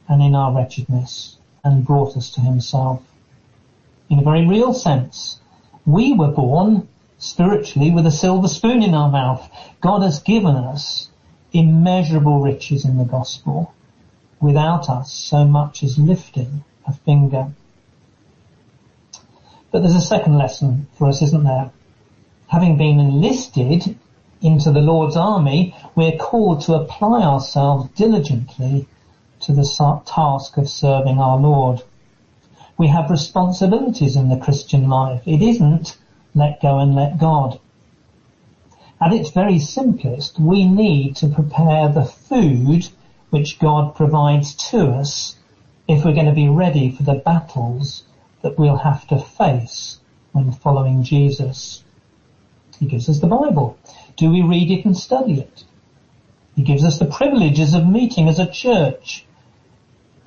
and 0.07 0.23
in 0.23 0.35
our 0.35 0.53
wretchedness, 0.53 1.37
and 1.65 1.85
brought 1.85 2.15
us 2.15 2.31
to 2.31 2.41
himself 2.41 3.03
in 4.09 4.19
a 4.19 4.23
very 4.23 4.47
real 4.47 4.73
sense. 4.73 5.39
We 5.85 6.13
were 6.13 6.31
born 6.31 6.87
spiritually 7.17 7.91
with 7.91 8.05
a 8.05 8.11
silver 8.11 8.47
spoon 8.47 8.83
in 8.83 8.93
our 8.93 9.09
mouth. 9.09 9.49
God 9.81 10.01
has 10.03 10.19
given 10.19 10.55
us 10.55 11.09
immeasurable 11.51 12.39
riches 12.39 12.85
in 12.85 12.97
the 12.97 13.05
gospel 13.05 13.73
without 14.39 14.89
us 14.89 15.11
so 15.11 15.45
much 15.45 15.83
as 15.83 15.97
lifting 15.97 16.63
a 16.85 16.93
finger. 16.93 17.51
But 19.71 19.81
there's 19.81 19.95
a 19.95 20.01
second 20.01 20.37
lesson 20.37 20.87
for 20.93 21.07
us, 21.07 21.21
isn't 21.21 21.43
there? 21.43 21.71
Having 22.47 22.77
been 22.77 22.99
enlisted 22.99 23.97
into 24.41 24.71
the 24.71 24.79
Lord's 24.79 25.17
army, 25.17 25.75
we're 25.95 26.17
called 26.17 26.61
to 26.61 26.75
apply 26.75 27.23
ourselves 27.23 27.89
diligently 27.95 28.87
to 29.41 29.51
the 29.51 30.01
task 30.05 30.57
of 30.57 30.69
serving 30.69 31.19
our 31.19 31.37
Lord. 31.37 31.83
We 32.77 32.87
have 32.87 33.09
responsibilities 33.09 34.15
in 34.15 34.29
the 34.29 34.37
Christian 34.37 34.87
life. 34.87 35.23
It 35.25 35.41
isn't 35.41 35.97
let 36.35 36.61
go 36.61 36.77
and 36.77 36.93
let 36.93 37.17
God. 37.17 37.59
At 38.99 39.13
its 39.13 39.29
very 39.31 39.59
simplest, 39.59 40.39
we 40.39 40.65
need 40.65 41.15
to 41.17 41.27
prepare 41.27 41.89
the 41.89 42.05
food 42.05 42.87
which 43.29 43.59
God 43.59 43.95
provides 43.95 44.55
to 44.71 44.91
us 44.91 45.35
if 45.87 46.03
we're 46.03 46.13
going 46.13 46.27
to 46.27 46.33
be 46.33 46.49
ready 46.49 46.89
for 46.91 47.03
the 47.03 47.15
battles 47.15 48.03
that 48.41 48.57
we'll 48.57 48.77
have 48.77 49.07
to 49.07 49.19
face 49.19 49.99
when 50.31 50.51
following 50.51 51.03
Jesus. 51.03 51.83
He 52.79 52.85
gives 52.85 53.09
us 53.09 53.19
the 53.19 53.27
Bible. 53.27 53.77
Do 54.15 54.31
we 54.31 54.41
read 54.41 54.71
it 54.71 54.85
and 54.85 54.97
study 54.97 55.39
it? 55.41 55.63
He 56.55 56.63
gives 56.63 56.83
us 56.83 56.97
the 56.97 57.05
privileges 57.05 57.75
of 57.75 57.87
meeting 57.87 58.27
as 58.27 58.39
a 58.39 58.51
church. 58.51 59.26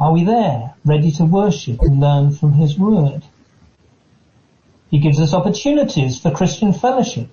Are 0.00 0.12
we 0.12 0.25
there, 0.25 0.73
ready 0.83 1.11
to 1.12 1.26
worship 1.26 1.83
and 1.83 2.00
learn 2.00 2.33
from 2.33 2.54
His 2.54 2.78
Word? 2.78 3.23
He 4.90 4.99
gives 4.99 5.21
us 5.21 5.35
opportunities 5.35 6.19
for 6.19 6.30
Christian 6.30 6.73
fellowship. 6.73 7.28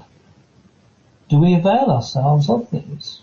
Do 1.30 1.40
we 1.40 1.54
avail 1.54 1.90
ourselves 1.90 2.50
of 2.50 2.70
these? 2.70 3.22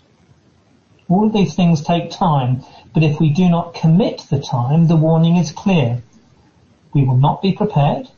All 1.07 1.27
of 1.27 1.33
these 1.33 1.53
things 1.53 1.83
take 1.83 2.09
time, 2.09 2.63
but 2.91 3.03
if 3.03 3.19
we 3.19 3.29
do 3.29 3.47
not 3.47 3.75
commit 3.75 4.25
the 4.31 4.39
time, 4.39 4.87
the 4.87 4.95
warning 4.95 5.35
is 5.37 5.51
clear. 5.51 6.01
We 6.95 7.03
will 7.05 7.17
not 7.17 7.43
be 7.43 7.51
prepared, 7.51 8.09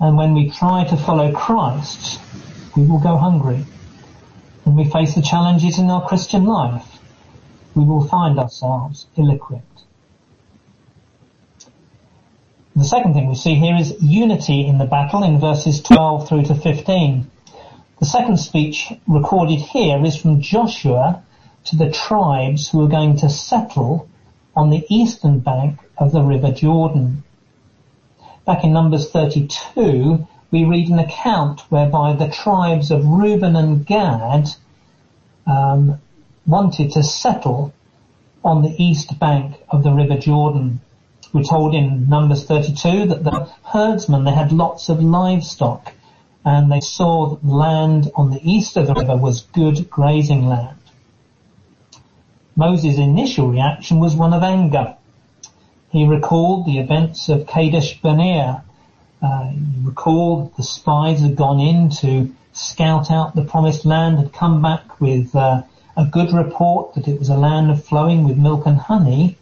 and 0.00 0.16
when 0.16 0.34
we 0.34 0.50
try 0.50 0.82
to 0.82 0.96
follow 0.96 1.32
Christ, 1.32 2.20
we 2.76 2.84
will 2.84 2.98
go 2.98 3.16
hungry. 3.16 3.64
When 4.64 4.74
we 4.74 4.90
face 4.90 5.14
the 5.14 5.22
challenges 5.22 5.78
in 5.78 5.88
our 5.88 6.04
Christian 6.04 6.46
life, 6.46 6.98
we 7.76 7.84
will 7.84 8.08
find 8.08 8.40
ourselves 8.40 9.06
ill-equipped. 9.16 9.71
The 12.74 12.84
second 12.84 13.12
thing 13.12 13.26
we 13.26 13.34
see 13.34 13.54
here 13.54 13.76
is 13.76 14.00
unity 14.00 14.66
in 14.66 14.78
the 14.78 14.86
battle 14.86 15.22
in 15.22 15.38
verses 15.38 15.82
12 15.82 16.26
through 16.26 16.44
to 16.44 16.54
15. 16.54 17.30
The 17.98 18.06
second 18.06 18.38
speech 18.38 18.90
recorded 19.06 19.60
here 19.60 20.02
is 20.02 20.16
from 20.16 20.40
Joshua 20.40 21.22
to 21.64 21.76
the 21.76 21.90
tribes 21.90 22.70
who 22.70 22.82
are 22.82 22.88
going 22.88 23.18
to 23.18 23.28
settle 23.28 24.08
on 24.56 24.70
the 24.70 24.86
eastern 24.88 25.40
bank 25.40 25.80
of 25.98 26.12
the 26.12 26.22
River 26.22 26.50
Jordan. 26.50 27.24
Back 28.46 28.64
in 28.64 28.72
Numbers 28.72 29.10
32, 29.10 30.26
we 30.50 30.64
read 30.64 30.88
an 30.88 30.98
account 30.98 31.60
whereby 31.70 32.14
the 32.14 32.28
tribes 32.28 32.90
of 32.90 33.04
Reuben 33.06 33.54
and 33.54 33.84
Gad 33.84 34.48
um, 35.46 36.00
wanted 36.46 36.92
to 36.92 37.02
settle 37.02 37.74
on 38.42 38.62
the 38.62 38.74
east 38.82 39.18
bank 39.18 39.56
of 39.68 39.82
the 39.82 39.92
River 39.92 40.16
Jordan. 40.16 40.80
We're 41.32 41.44
told 41.44 41.74
in 41.74 42.08
Numbers 42.08 42.44
32 42.44 43.06
that 43.06 43.24
the 43.24 43.48
herdsmen, 43.64 44.24
they 44.24 44.32
had 44.32 44.52
lots 44.52 44.88
of 44.90 45.02
livestock 45.02 45.92
and 46.44 46.70
they 46.70 46.80
saw 46.80 47.30
that 47.30 47.46
land 47.46 48.10
on 48.14 48.30
the 48.30 48.40
east 48.42 48.76
of 48.76 48.86
the 48.86 48.94
river 48.94 49.16
was 49.16 49.42
good 49.42 49.88
grazing 49.88 50.46
land. 50.46 50.76
Moses' 52.54 52.98
initial 52.98 53.48
reaction 53.48 53.98
was 53.98 54.14
one 54.14 54.34
of 54.34 54.42
anger. 54.42 54.94
He 55.90 56.06
recalled 56.06 56.66
the 56.66 56.78
events 56.78 57.28
of 57.28 57.46
Kadesh 57.46 58.00
Barnea. 58.02 58.62
Uh, 59.22 59.48
he 59.48 59.60
recalled 59.82 60.54
the 60.56 60.62
spies 60.62 61.20
had 61.20 61.36
gone 61.36 61.60
in 61.60 61.88
to 62.00 62.34
scout 62.52 63.10
out 63.10 63.34
the 63.34 63.44
promised 63.44 63.86
land, 63.86 64.18
had 64.18 64.32
come 64.32 64.60
back 64.60 65.00
with 65.00 65.34
uh, 65.34 65.62
a 65.96 66.04
good 66.04 66.32
report 66.32 66.94
that 66.94 67.08
it 67.08 67.18
was 67.18 67.30
a 67.30 67.36
land 67.36 67.70
of 67.70 67.84
flowing 67.84 68.24
with 68.24 68.36
milk 68.36 68.66
and 68.66 68.78
honey, 68.78 69.38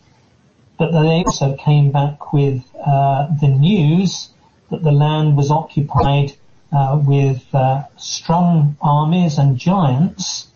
but 0.80 0.92
they 0.92 1.22
also 1.26 1.54
came 1.56 1.92
back 1.92 2.32
with 2.32 2.64
uh, 2.87 3.28
the 3.38 3.49
news 3.49 4.30
that 4.70 4.82
the 4.82 4.90
land 4.90 5.37
was 5.37 5.50
occupied 5.50 6.32
uh, 6.72 6.99
with 7.04 7.54
uh, 7.54 7.84
strong 7.99 8.78
armies 8.80 9.37
and 9.37 9.58
giants, 9.58 10.49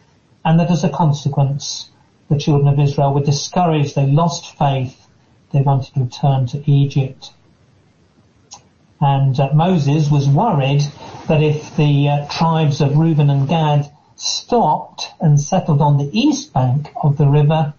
and 0.43 0.59
that 0.59 0.71
as 0.71 0.83
a 0.83 0.89
consequence, 0.89 1.91
the 2.31 2.39
children 2.39 2.69
of 2.69 2.81
Israel 2.81 3.13
were 3.13 3.21
discouraged. 3.21 3.97
They 3.97 4.07
lost 4.07 4.57
faith. 4.57 5.07
They 5.53 5.61
wanted 5.61 5.93
to 5.93 6.01
return 6.01 6.47
to 6.47 6.71
Egypt. 6.71 7.31
And 9.03 9.39
uh, 9.39 9.53
Moses 9.53 10.11
was 10.11 10.27
worried 10.27 10.87
that 11.29 11.43
if 11.43 11.77
the 11.77 12.09
uh, 12.09 12.27
tribes 12.31 12.81
of 12.81 12.97
Reuben 12.97 13.29
and 13.29 13.47
Gad 13.47 13.93
stopped 14.17 15.07
and 15.21 15.39
settled 15.39 15.83
on 15.83 15.99
the 15.99 16.09
east 16.19 16.55
bank 16.55 16.91
of 17.03 17.19
the 17.19 17.29
river, 17.29 17.75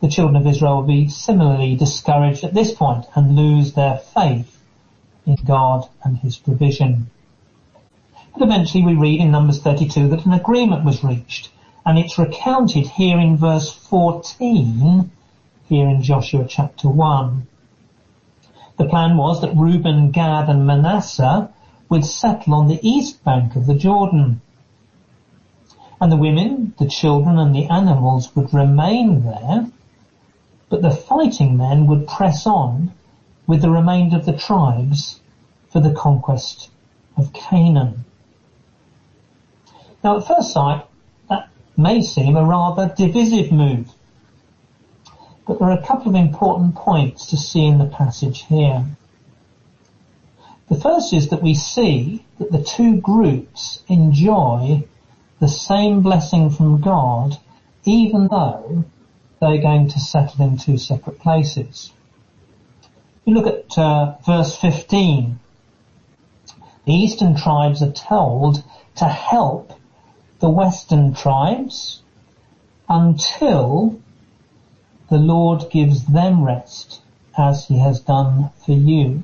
the 0.00 0.08
children 0.08 0.36
of 0.36 0.46
Israel 0.46 0.76
will 0.76 0.86
be 0.86 1.08
similarly 1.08 1.74
discouraged 1.74 2.44
at 2.44 2.54
this 2.54 2.72
point 2.72 3.06
and 3.16 3.34
lose 3.34 3.72
their 3.72 3.96
faith 3.96 4.62
in 5.26 5.34
God 5.44 5.88
and 6.04 6.16
His 6.18 6.36
provision. 6.36 7.10
But 8.32 8.42
eventually 8.42 8.84
we 8.84 8.94
read 8.94 9.20
in 9.20 9.32
Numbers 9.32 9.60
32 9.60 10.08
that 10.08 10.24
an 10.24 10.32
agreement 10.32 10.84
was 10.84 11.02
reached 11.02 11.50
and 11.84 11.98
it's 11.98 12.18
recounted 12.18 12.86
here 12.86 13.18
in 13.18 13.36
verse 13.36 13.72
14 13.72 15.10
here 15.68 15.88
in 15.88 16.02
Joshua 16.02 16.46
chapter 16.48 16.88
1. 16.88 17.46
The 18.76 18.84
plan 18.84 19.16
was 19.16 19.40
that 19.40 19.56
Reuben, 19.56 20.12
Gad 20.12 20.48
and 20.48 20.64
Manasseh 20.64 21.50
would 21.88 22.04
settle 22.04 22.54
on 22.54 22.68
the 22.68 22.78
east 22.88 23.24
bank 23.24 23.56
of 23.56 23.66
the 23.66 23.74
Jordan. 23.74 24.40
And 26.00 26.12
the 26.12 26.16
women, 26.16 26.74
the 26.78 26.86
children 26.86 27.38
and 27.38 27.52
the 27.54 27.66
animals 27.66 28.34
would 28.36 28.54
remain 28.54 29.24
there 29.24 29.66
but 30.80 30.90
the 30.90 30.96
fighting 30.96 31.56
men 31.56 31.88
would 31.88 32.06
press 32.06 32.46
on 32.46 32.92
with 33.48 33.62
the 33.62 33.68
remainder 33.68 34.16
of 34.16 34.24
the 34.24 34.32
tribes 34.32 35.18
for 35.70 35.80
the 35.80 35.92
conquest 35.92 36.70
of 37.16 37.32
Canaan. 37.32 38.04
Now 40.04 40.18
at 40.18 40.28
first 40.28 40.52
sight, 40.52 40.86
that 41.28 41.48
may 41.76 42.00
seem 42.00 42.36
a 42.36 42.44
rather 42.44 42.94
divisive 42.96 43.50
move. 43.50 43.92
But 45.48 45.58
there 45.58 45.68
are 45.68 45.80
a 45.80 45.84
couple 45.84 46.10
of 46.10 46.14
important 46.14 46.76
points 46.76 47.26
to 47.30 47.36
see 47.36 47.64
in 47.64 47.78
the 47.78 47.86
passage 47.86 48.44
here. 48.44 48.86
The 50.68 50.78
first 50.78 51.12
is 51.12 51.30
that 51.30 51.42
we 51.42 51.54
see 51.54 52.24
that 52.38 52.52
the 52.52 52.62
two 52.62 53.00
groups 53.00 53.82
enjoy 53.88 54.84
the 55.40 55.48
same 55.48 56.02
blessing 56.02 56.50
from 56.50 56.80
God 56.80 57.36
even 57.84 58.28
though 58.28 58.84
they're 59.40 59.62
going 59.62 59.88
to 59.88 60.00
settle 60.00 60.44
in 60.44 60.56
two 60.56 60.78
separate 60.78 61.20
places. 61.20 61.92
You 63.24 63.34
look 63.34 63.46
at 63.46 63.78
uh, 63.78 64.16
verse 64.24 64.56
15. 64.56 65.38
The 66.84 66.92
eastern 66.94 67.36
tribes 67.36 67.82
are 67.82 67.92
told 67.92 68.62
to 68.96 69.04
help 69.04 69.72
the 70.40 70.48
western 70.48 71.14
tribes 71.14 72.00
until 72.88 74.00
the 75.10 75.18
Lord 75.18 75.70
gives 75.70 76.04
them 76.06 76.42
rest 76.42 77.00
as 77.36 77.66
he 77.66 77.78
has 77.78 78.00
done 78.00 78.50
for 78.64 78.72
you. 78.72 79.22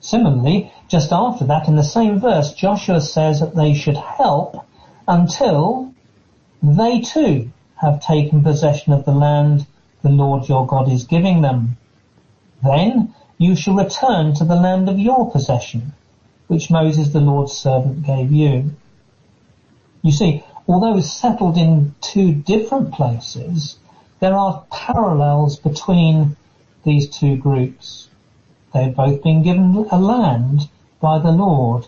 Similarly, 0.00 0.72
just 0.88 1.12
after 1.12 1.44
that 1.44 1.68
in 1.68 1.76
the 1.76 1.84
same 1.84 2.18
verse, 2.18 2.54
Joshua 2.54 3.00
says 3.00 3.40
that 3.40 3.54
they 3.54 3.74
should 3.74 3.98
help 3.98 4.64
until 5.06 5.92
they 6.62 7.00
too 7.00 7.50
have 7.80 7.98
taken 7.98 8.42
possession 8.42 8.92
of 8.92 9.06
the 9.06 9.12
land 9.12 9.66
the 10.02 10.10
Lord 10.10 10.48
your 10.48 10.66
God 10.66 10.90
is 10.90 11.04
giving 11.04 11.40
them. 11.40 11.78
Then 12.62 13.14
you 13.38 13.56
shall 13.56 13.74
return 13.74 14.34
to 14.34 14.44
the 14.44 14.56
land 14.56 14.90
of 14.90 14.98
your 14.98 15.30
possession, 15.30 15.94
which 16.46 16.70
Moses 16.70 17.08
the 17.08 17.20
Lord's 17.20 17.52
servant 17.52 18.02
gave 18.02 18.32
you. 18.32 18.76
You 20.02 20.12
see, 20.12 20.44
although 20.68 21.00
settled 21.00 21.56
in 21.56 21.94
two 22.02 22.32
different 22.32 22.92
places, 22.92 23.78
there 24.18 24.36
are 24.36 24.64
parallels 24.70 25.56
between 25.56 26.36
these 26.82 27.08
two 27.08 27.36
groups. 27.36 28.08
They've 28.74 28.94
both 28.94 29.22
been 29.22 29.42
given 29.42 29.86
a 29.90 29.98
land 29.98 30.68
by 31.00 31.18
the 31.18 31.32
Lord, 31.32 31.86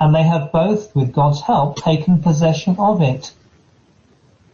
and 0.00 0.12
they 0.12 0.24
have 0.24 0.50
both, 0.50 0.96
with 0.96 1.12
God's 1.12 1.42
help, 1.42 1.76
taken 1.76 2.22
possession 2.22 2.74
of 2.76 3.00
it. 3.00 3.32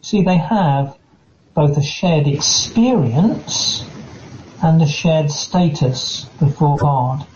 See, 0.01 0.23
they 0.23 0.39
have 0.39 0.97
both 1.55 1.77
a 1.77 1.83
shared 1.83 2.27
experience 2.27 3.85
and 4.63 4.81
a 4.81 4.87
shared 4.87 5.31
status 5.31 6.25
before 6.39 6.77
God. 6.77 7.27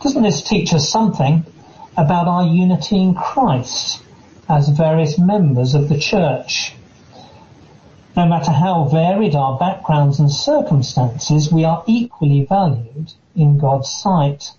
Doesn't 0.00 0.22
this 0.22 0.42
teach 0.42 0.72
us 0.74 0.88
something 0.88 1.44
about 1.96 2.28
our 2.28 2.44
unity 2.44 3.00
in 3.00 3.14
Christ 3.14 4.02
as 4.48 4.68
various 4.68 5.18
members 5.18 5.74
of 5.74 5.88
the 5.88 5.98
church? 5.98 6.74
No 8.16 8.26
matter 8.26 8.52
how 8.52 8.84
varied 8.84 9.34
our 9.34 9.58
backgrounds 9.58 10.18
and 10.18 10.30
circumstances, 10.30 11.52
we 11.52 11.64
are 11.64 11.82
equally 11.86 12.44
valued 12.44 13.12
in 13.34 13.58
God's 13.58 13.90
sight. 13.90 14.52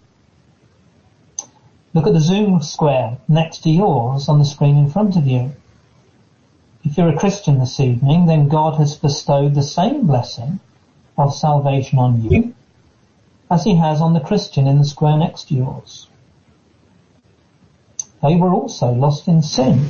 Look 1.93 2.07
at 2.07 2.13
the 2.13 2.19
Zoom 2.19 2.61
square 2.61 3.17
next 3.27 3.59
to 3.59 3.69
yours 3.69 4.29
on 4.29 4.39
the 4.39 4.45
screen 4.45 4.77
in 4.77 4.89
front 4.89 5.15
of 5.15 5.27
you. 5.27 5.51
If 6.83 6.97
you're 6.97 7.09
a 7.09 7.19
Christian 7.19 7.59
this 7.59 7.79
evening, 7.79 8.25
then 8.25 8.47
God 8.47 8.75
has 8.75 8.95
bestowed 8.95 9.53
the 9.53 9.63
same 9.63 10.07
blessing 10.07 10.59
of 11.17 11.35
salvation 11.35 11.99
on 11.99 12.23
you 12.23 12.53
as 13.51 13.63
he 13.63 13.75
has 13.75 13.99
on 14.01 14.13
the 14.13 14.19
Christian 14.19 14.67
in 14.67 14.77
the 14.77 14.85
square 14.85 15.17
next 15.17 15.49
to 15.49 15.55
yours. 15.55 16.07
They 18.21 18.35
were 18.35 18.53
also 18.53 18.91
lost 18.91 19.27
in 19.27 19.41
sin 19.41 19.89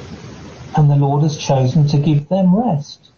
and 0.76 0.90
the 0.90 0.96
Lord 0.96 1.24
has 1.24 1.38
chosen 1.38 1.88
to 1.88 1.98
give 1.98 2.30
them 2.30 2.56
rest. 2.56 3.10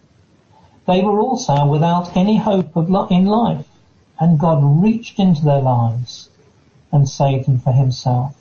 They 0.87 1.01
were 1.01 1.19
also 1.19 1.65
without 1.65 2.15
any 2.15 2.37
hope 2.37 2.75
of 2.75 2.89
in 3.11 3.25
life, 3.25 3.67
and 4.19 4.39
God 4.39 4.83
reached 4.83 5.19
into 5.19 5.43
their 5.43 5.61
lives 5.61 6.29
and 6.91 7.07
saved 7.07 7.47
them 7.47 7.59
for 7.59 7.71
himself. 7.71 8.35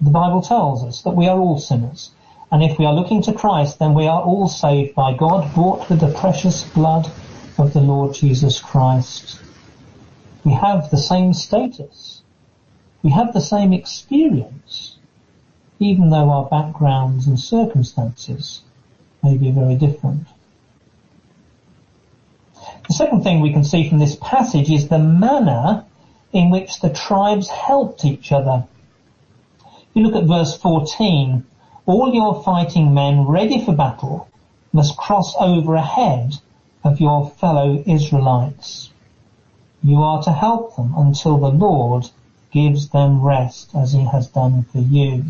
The 0.00 0.10
Bible 0.10 0.42
tells 0.42 0.84
us 0.84 1.02
that 1.02 1.16
we 1.16 1.26
are 1.28 1.38
all 1.38 1.58
sinners, 1.58 2.10
and 2.50 2.62
if 2.62 2.78
we 2.78 2.84
are 2.84 2.92
looking 2.92 3.22
to 3.22 3.32
Christ, 3.32 3.78
then 3.78 3.94
we 3.94 4.06
are 4.06 4.22
all 4.22 4.48
saved 4.48 4.94
by 4.94 5.12
God, 5.14 5.54
bought 5.54 5.88
with 5.88 6.00
the 6.00 6.12
precious 6.12 6.64
blood 6.64 7.10
of 7.58 7.72
the 7.72 7.80
Lord 7.80 8.14
Jesus 8.14 8.60
Christ. 8.60 9.40
We 10.44 10.52
have 10.52 10.90
the 10.90 10.96
same 10.96 11.32
status. 11.32 12.22
We 13.02 13.10
have 13.10 13.32
the 13.32 13.40
same 13.40 13.72
experience, 13.72 14.96
even 15.78 16.10
though 16.10 16.30
our 16.30 16.48
backgrounds 16.48 17.26
and 17.26 17.38
circumstances 17.38 18.62
may 19.22 19.36
be 19.36 19.50
very 19.50 19.76
different. 19.76 20.26
The 22.88 22.94
second 22.94 23.22
thing 23.22 23.40
we 23.40 23.52
can 23.52 23.64
see 23.64 23.88
from 23.88 23.98
this 23.98 24.16
passage 24.20 24.70
is 24.70 24.88
the 24.88 24.98
manner 24.98 25.84
in 26.32 26.50
which 26.50 26.80
the 26.80 26.90
tribes 26.90 27.48
helped 27.48 28.04
each 28.04 28.32
other. 28.32 28.64
If 29.60 29.86
you 29.94 30.02
look 30.02 30.16
at 30.16 30.28
verse 30.28 30.56
14, 30.56 31.46
all 31.90 32.14
your 32.14 32.40
fighting 32.44 32.94
men 32.94 33.26
ready 33.26 33.64
for 33.64 33.72
battle 33.72 34.28
must 34.72 34.96
cross 34.96 35.34
over 35.40 35.74
ahead 35.74 36.38
of 36.84 37.00
your 37.00 37.28
fellow 37.30 37.82
Israelites. 37.84 38.90
You 39.82 40.00
are 40.04 40.22
to 40.22 40.30
help 40.30 40.76
them 40.76 40.94
until 40.96 41.38
the 41.38 41.50
Lord 41.50 42.08
gives 42.52 42.90
them 42.90 43.22
rest 43.22 43.74
as 43.74 43.92
he 43.92 44.04
has 44.04 44.28
done 44.28 44.62
for 44.62 44.78
you. 44.78 45.24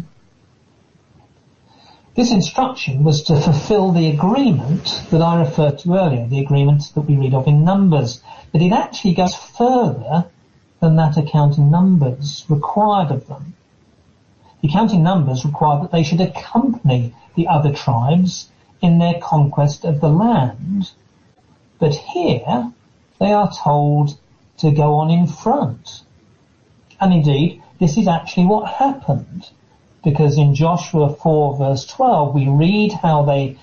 This 2.14 2.30
instruction 2.30 3.04
was 3.04 3.22
to 3.22 3.40
fulfill 3.40 3.92
the 3.92 4.10
agreement 4.10 5.04
that 5.10 5.22
I 5.22 5.40
referred 5.40 5.78
to 5.78 5.94
earlier, 5.94 6.26
the 6.26 6.40
agreement 6.40 6.92
that 6.94 7.02
we 7.02 7.16
read 7.16 7.32
of 7.32 7.46
in 7.46 7.64
Numbers, 7.64 8.22
but 8.52 8.60
it 8.60 8.72
actually 8.72 9.14
goes 9.14 9.34
further 9.34 10.26
than 10.80 10.96
that 10.96 11.16
account 11.16 11.56
in 11.56 11.70
Numbers 11.70 12.44
required 12.50 13.10
of 13.12 13.26
them. 13.28 13.54
The 14.62 14.68
counting 14.68 15.02
Numbers 15.02 15.44
required 15.44 15.82
that 15.82 15.90
they 15.90 16.02
should 16.02 16.20
accompany 16.20 17.14
the 17.34 17.48
other 17.48 17.72
tribes 17.72 18.50
in 18.82 18.98
their 18.98 19.18
conquest 19.20 19.84
of 19.84 20.00
the 20.00 20.08
land. 20.08 20.90
But 21.78 21.94
here, 21.94 22.72
they 23.18 23.32
are 23.32 23.50
told 23.52 24.18
to 24.58 24.70
go 24.70 24.96
on 24.96 25.10
in 25.10 25.26
front. 25.26 26.02
And 27.00 27.12
indeed, 27.12 27.62
this 27.78 27.96
is 27.96 28.06
actually 28.06 28.46
what 28.46 28.68
happened. 28.74 29.48
Because 30.04 30.36
in 30.36 30.54
Joshua 30.54 31.14
4 31.14 31.56
verse 31.56 31.86
12, 31.86 32.34
we 32.34 32.48
read 32.48 32.92
how 32.92 33.22
they 33.22 33.56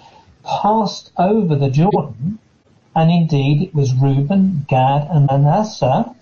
passed 0.43 1.11
over 1.17 1.55
the 1.55 1.69
Jordan, 1.69 2.39
and 2.95 3.11
indeed 3.11 3.61
it 3.61 3.75
was 3.75 3.93
Reuben, 3.93 4.65
Gad, 4.67 5.07
and 5.11 5.27
Manasseh 5.27 6.15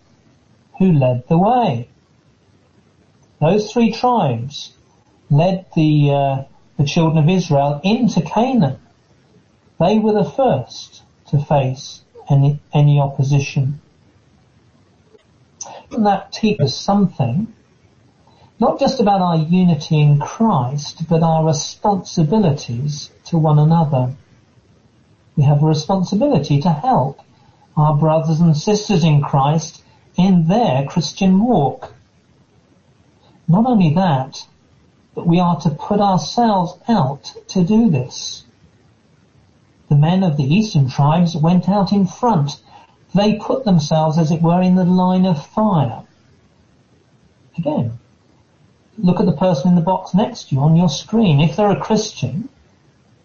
who 0.79 0.91
led 0.91 1.27
the 1.27 1.38
way. 1.38 1.88
Those 3.39 3.71
three 3.71 3.91
tribes 3.91 4.71
led 5.29 5.65
the, 5.75 6.11
uh, 6.11 6.43
the 6.77 6.85
children 6.85 7.23
of 7.23 7.29
Israel 7.29 7.81
into 7.83 8.21
Canaan. 8.21 8.79
They 9.79 9.99
were 9.99 10.13
the 10.13 10.23
first 10.23 11.03
to 11.27 11.39
face 11.39 12.01
any, 12.29 12.59
any 12.73 12.99
opposition. 12.99 13.81
And 15.91 16.05
that 16.05 16.31
teaches 16.31 16.75
something, 16.75 17.53
not 18.59 18.79
just 18.79 18.99
about 18.99 19.21
our 19.21 19.37
unity 19.37 19.99
in 19.99 20.19
Christ, 20.19 21.07
but 21.09 21.21
our 21.21 21.45
responsibilities 21.45 23.11
to 23.25 23.37
one 23.37 23.59
another. 23.59 24.15
We 25.35 25.43
have 25.43 25.61
a 25.61 25.67
responsibility 25.67 26.61
to 26.61 26.69
help 26.69 27.19
our 27.75 27.95
brothers 27.95 28.39
and 28.39 28.55
sisters 28.55 29.03
in 29.03 29.21
Christ 29.21 29.83
in 30.17 30.47
their 30.47 30.85
Christian 30.85 31.43
walk. 31.43 31.93
Not 33.48 33.66
only 33.66 33.94
that, 33.94 34.46
but 35.14 35.27
we 35.27 35.40
are 35.40 35.60
to 35.62 35.70
put 35.70 36.00
ourselves 36.00 36.77
out 36.88 37.34
to 37.50 37.64
do 37.64 37.90
this. 37.90 38.44
The 39.88 39.96
men 39.96 40.24
of 40.24 40.36
the 40.36 40.44
eastern 40.44 40.90
tribes 40.90 41.36
went 41.36 41.70
out 41.70 41.92
in 41.92 42.08
front. 42.08 42.60
They 43.14 43.38
put 43.38 43.64
themselves, 43.64 44.18
as 44.18 44.31
it 44.31 44.42
were, 44.42 44.62
in 44.62 44.75
the 44.75 44.84
line 44.84 45.25
of 45.25 45.46
fire. 45.46 46.03
Again, 47.58 48.00
look 48.98 49.20
at 49.20 49.25
the 49.25 49.31
person 49.31 49.70
in 49.70 49.75
the 49.75 49.81
box 49.81 50.14
next 50.14 50.50
to 50.50 50.55
you 50.55 50.62
on 50.62 50.75
your 50.75 50.90
screen. 50.90 51.40
If 51.40 51.55
they're 51.55 51.72
a 51.72 51.79
Christian, 51.79 52.50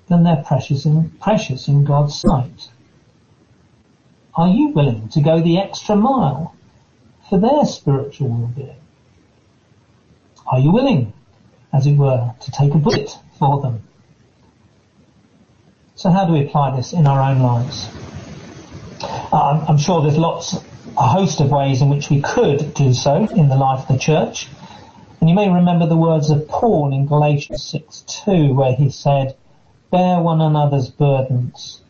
then 0.08 0.22
they're 0.22 0.44
precious 0.46 0.84
in, 0.84 1.10
precious 1.20 1.66
in 1.66 1.84
God's 1.84 2.20
sight. 2.20 2.68
Are 4.34 4.48
you 4.48 4.68
willing 4.68 5.08
to 5.10 5.20
go 5.20 5.40
the 5.40 5.58
extra 5.58 5.96
mile 5.96 6.54
for 7.28 7.38
their 7.38 7.64
spiritual 7.64 8.28
well-being? 8.28 8.79
Are 10.50 10.58
you 10.58 10.72
willing, 10.72 11.12
as 11.72 11.86
it 11.86 11.96
were, 11.96 12.34
to 12.40 12.50
take 12.50 12.74
a 12.74 12.78
bullet 12.78 13.16
for 13.38 13.60
them? 13.60 13.84
So 15.94 16.10
how 16.10 16.24
do 16.24 16.32
we 16.32 16.44
apply 16.44 16.74
this 16.74 16.92
in 16.92 17.06
our 17.06 17.20
own 17.30 17.40
lives? 17.40 17.88
Uh, 19.32 19.64
I'm 19.68 19.78
sure 19.78 20.02
there's 20.02 20.18
lots, 20.18 20.54
a 20.98 21.06
host 21.06 21.40
of 21.40 21.52
ways 21.52 21.82
in 21.82 21.88
which 21.88 22.10
we 22.10 22.20
could 22.20 22.74
do 22.74 22.92
so 22.92 23.28
in 23.28 23.48
the 23.48 23.54
life 23.54 23.88
of 23.88 23.88
the 23.88 23.98
church. 23.98 24.48
And 25.20 25.28
you 25.28 25.36
may 25.36 25.48
remember 25.48 25.86
the 25.86 25.96
words 25.96 26.30
of 26.30 26.48
Paul 26.48 26.92
in 26.92 27.06
Galatians 27.06 27.62
6:2 27.72 28.52
where 28.52 28.74
he 28.74 28.90
said, 28.90 29.36
bear 29.90 30.20
one 30.20 30.40
another's 30.40 30.90
burdens 30.90 31.80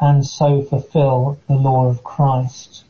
and 0.00 0.26
so 0.26 0.62
fulfill 0.62 1.38
the 1.46 1.54
law 1.54 1.86
of 1.86 2.02
Christ. 2.02 2.84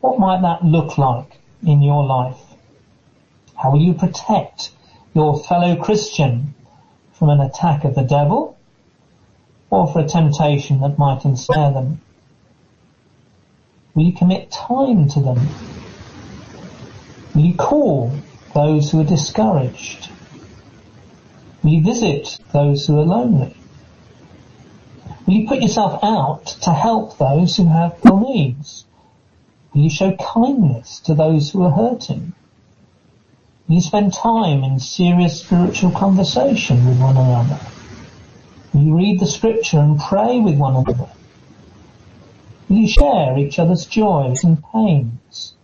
What 0.00 0.18
might 0.18 0.42
that 0.42 0.64
look 0.64 0.96
like 0.96 1.40
in 1.66 1.82
your 1.82 2.04
life? 2.04 2.43
How 3.56 3.70
will 3.70 3.80
you 3.80 3.94
protect 3.94 4.70
your 5.14 5.38
fellow 5.38 5.76
Christian 5.76 6.54
from 7.12 7.30
an 7.30 7.40
attack 7.40 7.84
of 7.84 7.94
the 7.94 8.02
devil 8.02 8.56
or 9.70 9.86
for 9.92 10.00
a 10.00 10.08
temptation 10.08 10.80
that 10.80 10.98
might 10.98 11.24
ensnare 11.24 11.72
them? 11.72 12.00
Will 13.94 14.04
you 14.04 14.12
commit 14.12 14.50
time 14.50 15.08
to 15.08 15.20
them? 15.20 15.48
Will 17.34 17.42
you 17.42 17.54
call 17.54 18.12
those 18.54 18.90
who 18.90 19.00
are 19.00 19.04
discouraged? 19.04 20.10
Will 21.62 21.70
you 21.70 21.82
visit 21.82 22.38
those 22.52 22.86
who 22.86 22.98
are 22.98 23.04
lonely? 23.04 23.56
Will 25.26 25.34
you 25.34 25.48
put 25.48 25.62
yourself 25.62 26.02
out 26.02 26.46
to 26.62 26.70
help 26.72 27.18
those 27.18 27.56
who 27.56 27.66
have 27.66 27.98
real 28.04 28.20
needs? 28.20 28.84
Will 29.72 29.82
you 29.82 29.90
show 29.90 30.14
kindness 30.16 31.00
to 31.00 31.14
those 31.14 31.50
who 31.50 31.62
are 31.62 31.70
hurting? 31.70 32.34
You 33.66 33.80
spend 33.80 34.12
time 34.12 34.62
in 34.62 34.78
serious 34.78 35.40
spiritual 35.40 35.90
conversation 35.90 36.86
with 36.86 37.00
one 37.00 37.16
another? 37.16 37.58
You 38.74 38.94
read 38.94 39.20
the 39.20 39.26
scripture 39.26 39.78
and 39.78 39.98
pray 39.98 40.38
with 40.38 40.58
one 40.58 40.76
another? 40.76 41.08
You 42.68 42.86
share 42.86 43.38
each 43.38 43.58
other's 43.58 43.86
joys 43.86 44.44
and 44.44 44.62
pains 44.72 45.54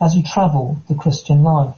as 0.00 0.14
you 0.14 0.22
travel 0.22 0.82
the 0.88 0.94
Christian 0.94 1.42
life? 1.42 1.76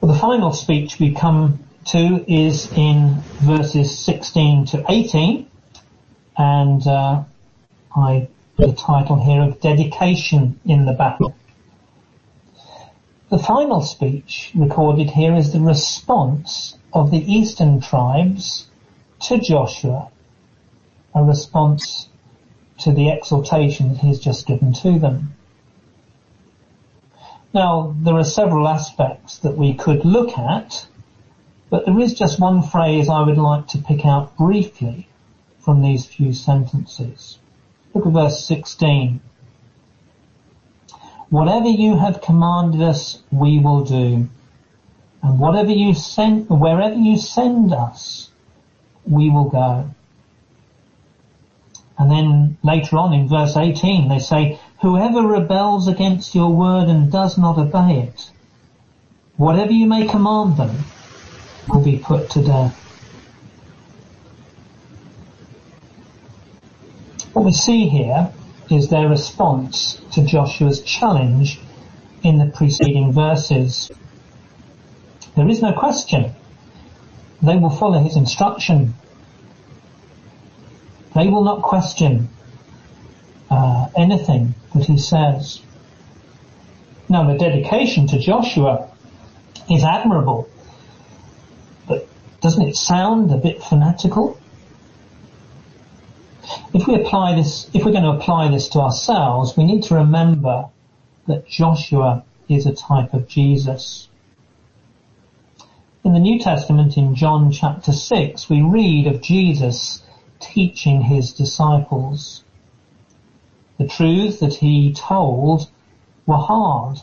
Well, 0.00 0.12
the 0.12 0.18
final 0.18 0.52
speech 0.52 0.98
we 0.98 1.12
come 1.12 1.60
to 1.86 2.24
is 2.26 2.72
in 2.72 3.20
verses 3.40 3.96
16 3.98 4.66
to 4.66 4.84
18 4.88 5.48
and 6.36 6.86
uh, 6.86 7.22
I 7.94 8.28
a 8.58 8.72
title 8.72 9.22
here 9.22 9.42
of 9.42 9.60
dedication 9.60 10.58
in 10.64 10.86
the 10.86 10.92
battle. 10.92 11.34
The 13.28 13.38
final 13.38 13.82
speech 13.82 14.52
recorded 14.54 15.10
here 15.10 15.34
is 15.34 15.52
the 15.52 15.60
response 15.60 16.78
of 16.92 17.10
the 17.10 17.32
eastern 17.32 17.80
tribes 17.80 18.68
to 19.22 19.38
Joshua, 19.38 20.08
a 21.14 21.22
response 21.22 22.08
to 22.78 22.92
the 22.92 23.10
exhortation 23.10 23.88
that 23.90 23.98
he's 23.98 24.20
just 24.20 24.46
given 24.46 24.72
to 24.74 24.98
them. 24.98 25.34
Now, 27.52 27.94
there 28.00 28.14
are 28.14 28.24
several 28.24 28.68
aspects 28.68 29.38
that 29.38 29.56
we 29.56 29.74
could 29.74 30.04
look 30.04 30.38
at, 30.38 30.86
but 31.68 31.84
there 31.84 32.00
is 32.00 32.14
just 32.14 32.40
one 32.40 32.62
phrase 32.62 33.08
I 33.08 33.22
would 33.22 33.38
like 33.38 33.66
to 33.68 33.78
pick 33.78 34.06
out 34.06 34.36
briefly 34.36 35.08
from 35.58 35.82
these 35.82 36.06
few 36.06 36.32
sentences. 36.32 37.38
Look 37.96 38.08
at 38.08 38.12
verse 38.12 38.44
16. 38.44 39.20
Whatever 41.30 41.68
you 41.68 41.96
have 41.96 42.20
commanded 42.20 42.82
us, 42.82 43.22
we 43.32 43.58
will 43.58 43.86
do. 43.86 44.28
And 45.22 45.38
whatever 45.38 45.70
you 45.70 45.94
send, 45.94 46.50
wherever 46.50 46.94
you 46.94 47.16
send 47.16 47.72
us, 47.72 48.28
we 49.06 49.30
will 49.30 49.48
go. 49.48 49.88
And 51.98 52.10
then 52.10 52.58
later 52.62 52.98
on 52.98 53.14
in 53.14 53.28
verse 53.28 53.56
18 53.56 54.08
they 54.08 54.18
say, 54.18 54.60
whoever 54.82 55.26
rebels 55.26 55.88
against 55.88 56.34
your 56.34 56.50
word 56.50 56.88
and 56.88 57.10
does 57.10 57.38
not 57.38 57.56
obey 57.56 58.00
it, 58.00 58.30
whatever 59.38 59.72
you 59.72 59.86
may 59.86 60.06
command 60.06 60.58
them, 60.58 60.84
will 61.66 61.82
be 61.82 61.96
put 61.96 62.28
to 62.32 62.44
death. 62.44 62.85
What 67.36 67.44
we 67.44 67.52
see 67.52 67.86
here 67.90 68.32
is 68.70 68.88
their 68.88 69.10
response 69.10 70.00
to 70.12 70.24
Joshua's 70.24 70.80
challenge 70.80 71.60
in 72.22 72.38
the 72.38 72.46
preceding 72.46 73.12
verses. 73.12 73.90
There 75.36 75.46
is 75.46 75.60
no 75.60 75.74
question. 75.74 76.32
They 77.42 77.58
will 77.58 77.68
follow 77.68 77.98
his 78.02 78.16
instruction. 78.16 78.94
They 81.14 81.28
will 81.28 81.44
not 81.44 81.60
question 81.60 82.30
uh, 83.50 83.88
anything 83.94 84.54
that 84.74 84.86
he 84.86 84.96
says. 84.96 85.60
Now 87.10 87.30
the 87.30 87.36
dedication 87.36 88.06
to 88.06 88.18
Joshua 88.18 88.88
is 89.70 89.84
admirable, 89.84 90.48
but 91.86 92.08
doesn't 92.40 92.66
it 92.66 92.76
sound 92.76 93.30
a 93.30 93.36
bit 93.36 93.62
fanatical? 93.62 94.40
If 96.72 96.86
we 96.86 96.94
apply 96.94 97.34
this, 97.34 97.68
if 97.74 97.84
we're 97.84 97.92
going 97.92 98.04
to 98.04 98.10
apply 98.10 98.48
this 98.48 98.68
to 98.70 98.80
ourselves, 98.80 99.56
we 99.56 99.64
need 99.64 99.82
to 99.84 99.96
remember 99.96 100.68
that 101.26 101.48
Joshua 101.48 102.24
is 102.48 102.66
a 102.66 102.74
type 102.74 103.14
of 103.14 103.26
Jesus. 103.26 104.08
In 106.04 106.12
the 106.12 106.20
New 106.20 106.38
Testament 106.38 106.96
in 106.96 107.16
John 107.16 107.50
chapter 107.50 107.92
6, 107.92 108.48
we 108.48 108.62
read 108.62 109.08
of 109.08 109.20
Jesus 109.20 110.02
teaching 110.38 111.02
his 111.02 111.32
disciples. 111.32 112.44
The 113.78 113.88
truths 113.88 114.38
that 114.38 114.54
he 114.54 114.92
told 114.92 115.68
were 116.26 116.36
hard 116.36 117.00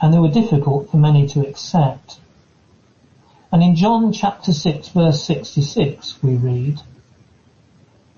and 0.00 0.12
they 0.12 0.18
were 0.18 0.28
difficult 0.28 0.90
for 0.90 0.98
many 0.98 1.26
to 1.28 1.40
accept. 1.40 2.18
And 3.50 3.62
in 3.62 3.74
John 3.74 4.12
chapter 4.12 4.52
6 4.52 4.88
verse 4.88 5.24
66 5.24 6.22
we 6.22 6.36
read, 6.36 6.80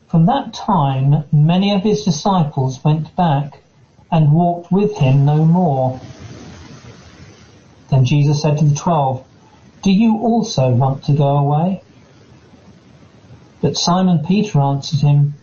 From 0.08 0.26
that 0.26 0.54
time 0.54 1.24
many 1.32 1.72
of 1.72 1.82
his 1.82 2.04
disciples 2.04 2.82
went 2.84 3.14
back 3.16 3.60
and 4.10 4.32
walked 4.32 4.70
with 4.70 4.96
him 4.96 5.24
no 5.24 5.44
more. 5.44 6.00
Then 7.90 8.04
Jesus 8.04 8.40
said 8.40 8.58
to 8.58 8.64
the 8.64 8.74
twelve, 8.74 9.26
Do 9.82 9.90
you 9.90 10.18
also 10.18 10.70
want 10.70 11.04
to 11.04 11.12
go 11.12 11.36
away? 11.36 11.82
But 13.60 13.76
Simon 13.76 14.24
Peter 14.24 14.60
answered 14.60 15.00
him, 15.00 15.34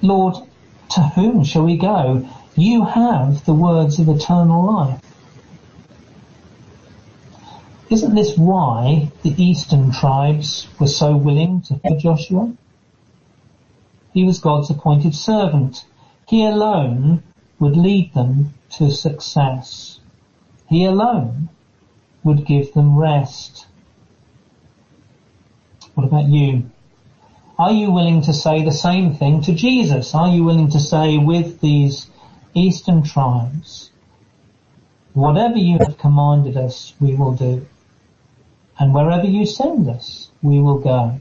Lord, 0.00 0.36
to 0.90 1.00
whom 1.00 1.44
shall 1.44 1.64
we 1.64 1.76
go? 1.76 2.26
You 2.56 2.84
have 2.84 3.44
the 3.44 3.54
words 3.54 3.98
of 3.98 4.08
eternal 4.08 4.64
life. 4.64 5.00
Isn't 7.90 8.14
this 8.14 8.36
why 8.38 9.10
the 9.22 9.34
eastern 9.42 9.90
tribes 9.92 10.68
were 10.78 10.86
so 10.86 11.16
willing 11.16 11.60
to 11.62 11.76
follow 11.78 11.98
Joshua? 11.98 12.52
He 14.12 14.24
was 14.24 14.38
God's 14.38 14.70
appointed 14.70 15.14
servant. 15.14 15.84
He 16.26 16.44
alone 16.44 17.22
would 17.58 17.76
lead 17.76 18.14
them 18.14 18.54
to 18.70 18.90
success. 18.90 20.00
He 20.68 20.84
alone 20.84 21.48
would 22.22 22.46
give 22.46 22.72
them 22.72 22.96
rest. 22.96 23.66
What 25.94 26.06
about 26.06 26.26
you? 26.26 26.70
Are 27.58 27.72
you 27.72 27.90
willing 27.90 28.22
to 28.22 28.32
say 28.32 28.64
the 28.64 28.72
same 28.72 29.14
thing 29.14 29.42
to 29.42 29.54
Jesus? 29.54 30.14
Are 30.14 30.28
you 30.28 30.44
willing 30.44 30.70
to 30.70 30.80
say 30.80 31.18
with 31.18 31.60
these 31.60 32.08
eastern 32.54 33.02
tribes, 33.02 33.90
whatever 35.12 35.58
you 35.58 35.78
have 35.78 35.98
commanded 35.98 36.56
us, 36.56 36.94
we 37.00 37.14
will 37.14 37.34
do 37.34 37.66
and 38.80 38.94
wherever 38.94 39.26
you 39.26 39.44
send 39.44 39.88
us, 39.88 40.30
we 40.42 40.58
will 40.58 40.78
go. 40.78 41.20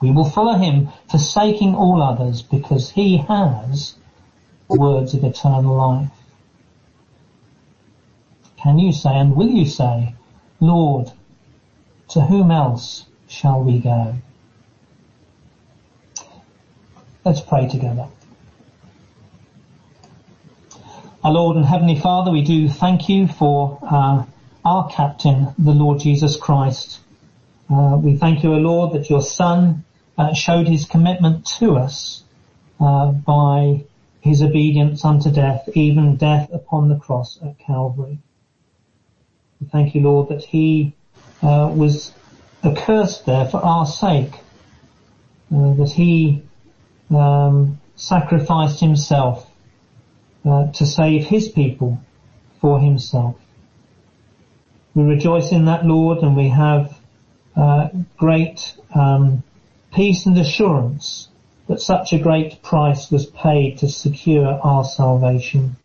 We 0.00 0.10
will 0.10 0.28
follow 0.28 0.54
him, 0.54 0.88
forsaking 1.10 1.74
all 1.74 2.02
others, 2.02 2.42
because 2.42 2.90
he 2.90 3.16
has 3.18 3.96
words 4.68 5.14
of 5.14 5.24
eternal 5.24 5.74
life. 5.76 6.10
Can 8.56 8.78
you 8.78 8.92
say, 8.92 9.14
and 9.14 9.34
will 9.34 9.48
you 9.48 9.66
say, 9.66 10.14
Lord, 10.60 11.10
to 12.08 12.20
whom 12.20 12.50
else 12.50 13.06
shall 13.28 13.62
we 13.62 13.78
go? 13.78 14.14
Let's 17.24 17.40
pray 17.40 17.68
together. 17.68 18.08
Our 21.22 21.32
Lord 21.32 21.56
and 21.56 21.66
Heavenly 21.66 21.98
Father, 21.98 22.30
we 22.30 22.42
do 22.42 22.68
thank 22.68 23.08
you 23.08 23.26
for 23.26 23.78
uh, 23.82 24.24
our 24.64 24.88
captain, 24.88 25.52
the 25.58 25.72
Lord 25.72 26.00
Jesus 26.00 26.36
Christ. 26.36 27.00
Uh, 27.68 27.98
we 28.00 28.16
thank 28.16 28.42
you, 28.42 28.54
O 28.54 28.56
Lord, 28.56 28.94
that 28.94 29.10
your 29.10 29.20
Son 29.20 29.84
showed 30.34 30.68
his 30.68 30.84
commitment 30.84 31.46
to 31.46 31.76
us 31.76 32.24
uh, 32.80 33.12
by 33.12 33.84
his 34.20 34.42
obedience 34.42 35.04
unto 35.04 35.30
death, 35.30 35.68
even 35.74 36.16
death 36.16 36.50
upon 36.52 36.88
the 36.88 36.96
cross 36.96 37.38
at 37.42 37.58
Calvary. 37.58 38.18
Thank 39.70 39.94
you, 39.94 40.02
Lord, 40.02 40.28
that 40.28 40.44
he 40.44 40.94
uh, 41.42 41.72
was 41.74 42.12
accursed 42.64 43.26
there 43.26 43.46
for 43.46 43.58
our 43.58 43.86
sake, 43.86 44.32
uh, 45.54 45.74
that 45.74 45.90
he 45.90 46.42
um, 47.10 47.80
sacrificed 47.96 48.80
himself 48.80 49.50
uh, 50.44 50.70
to 50.72 50.86
save 50.86 51.26
his 51.26 51.48
people 51.48 52.00
for 52.60 52.80
himself. 52.80 53.36
We 54.94 55.04
rejoice 55.04 55.52
in 55.52 55.66
that, 55.66 55.84
Lord, 55.84 56.18
and 56.18 56.36
we 56.36 56.48
have 56.48 56.98
uh, 57.56 57.88
great 58.16 58.76
um, 58.94 59.42
peace 59.92 60.26
and 60.26 60.38
assurance 60.38 61.28
that 61.66 61.80
such 61.80 62.12
a 62.12 62.18
great 62.18 62.62
price 62.62 63.10
was 63.10 63.26
paid 63.26 63.78
to 63.78 63.88
secure 63.88 64.58
our 64.62 64.84
salvation. 64.84 65.76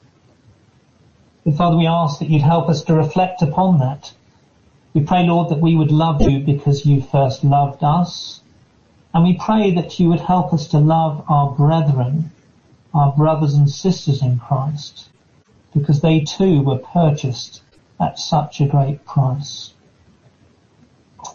But 1.43 1.55
Father, 1.55 1.77
we 1.77 1.87
ask 1.87 2.19
that 2.19 2.29
you'd 2.29 2.41
help 2.41 2.69
us 2.69 2.83
to 2.83 2.93
reflect 2.93 3.41
upon 3.41 3.79
that. 3.79 4.13
We 4.93 5.01
pray, 5.01 5.23
Lord, 5.23 5.49
that 5.49 5.59
we 5.59 5.75
would 5.75 5.91
love 5.91 6.21
you 6.21 6.39
because 6.39 6.85
you 6.85 7.01
first 7.01 7.43
loved 7.43 7.83
us. 7.83 8.41
And 9.13 9.23
we 9.23 9.37
pray 9.37 9.71
that 9.75 9.99
you 9.99 10.09
would 10.09 10.21
help 10.21 10.53
us 10.53 10.67
to 10.69 10.79
love 10.79 11.25
our 11.27 11.51
brethren, 11.51 12.31
our 12.93 13.11
brothers 13.11 13.55
and 13.55 13.69
sisters 13.69 14.21
in 14.21 14.39
Christ, 14.39 15.09
because 15.73 16.01
they 16.01 16.21
too 16.21 16.61
were 16.61 16.77
purchased 16.77 17.61
at 17.99 18.19
such 18.19 18.61
a 18.61 18.67
great 18.67 19.05
price. 19.05 19.73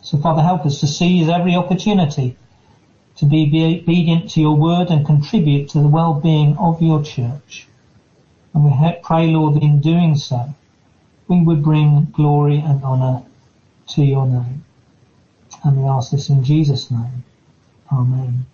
So 0.02 0.18
Father, 0.18 0.42
help 0.42 0.64
us 0.64 0.80
to 0.80 0.86
seize 0.86 1.28
every 1.28 1.54
opportunity 1.54 2.36
to 3.18 3.26
be 3.26 3.82
obedient 3.82 4.30
to 4.30 4.40
your 4.40 4.56
word 4.56 4.90
and 4.90 5.04
contribute 5.04 5.68
to 5.70 5.80
the 5.80 5.88
well-being 5.88 6.56
of 6.56 6.80
your 6.80 7.02
church. 7.02 7.66
And 8.54 8.64
we 8.64 8.96
pray, 9.02 9.28
Lord, 9.28 9.54
that 9.54 9.62
in 9.62 9.80
doing 9.80 10.16
so, 10.16 10.54
we 11.28 11.40
would 11.40 11.62
bring 11.62 12.06
glory 12.12 12.58
and 12.58 12.82
honour 12.82 13.22
to 13.88 14.04
your 14.04 14.26
name. 14.26 14.64
And 15.64 15.82
we 15.82 15.88
ask 15.88 16.10
this 16.10 16.28
in 16.28 16.44
Jesus' 16.44 16.90
name. 16.90 17.24
Amen. 17.92 18.46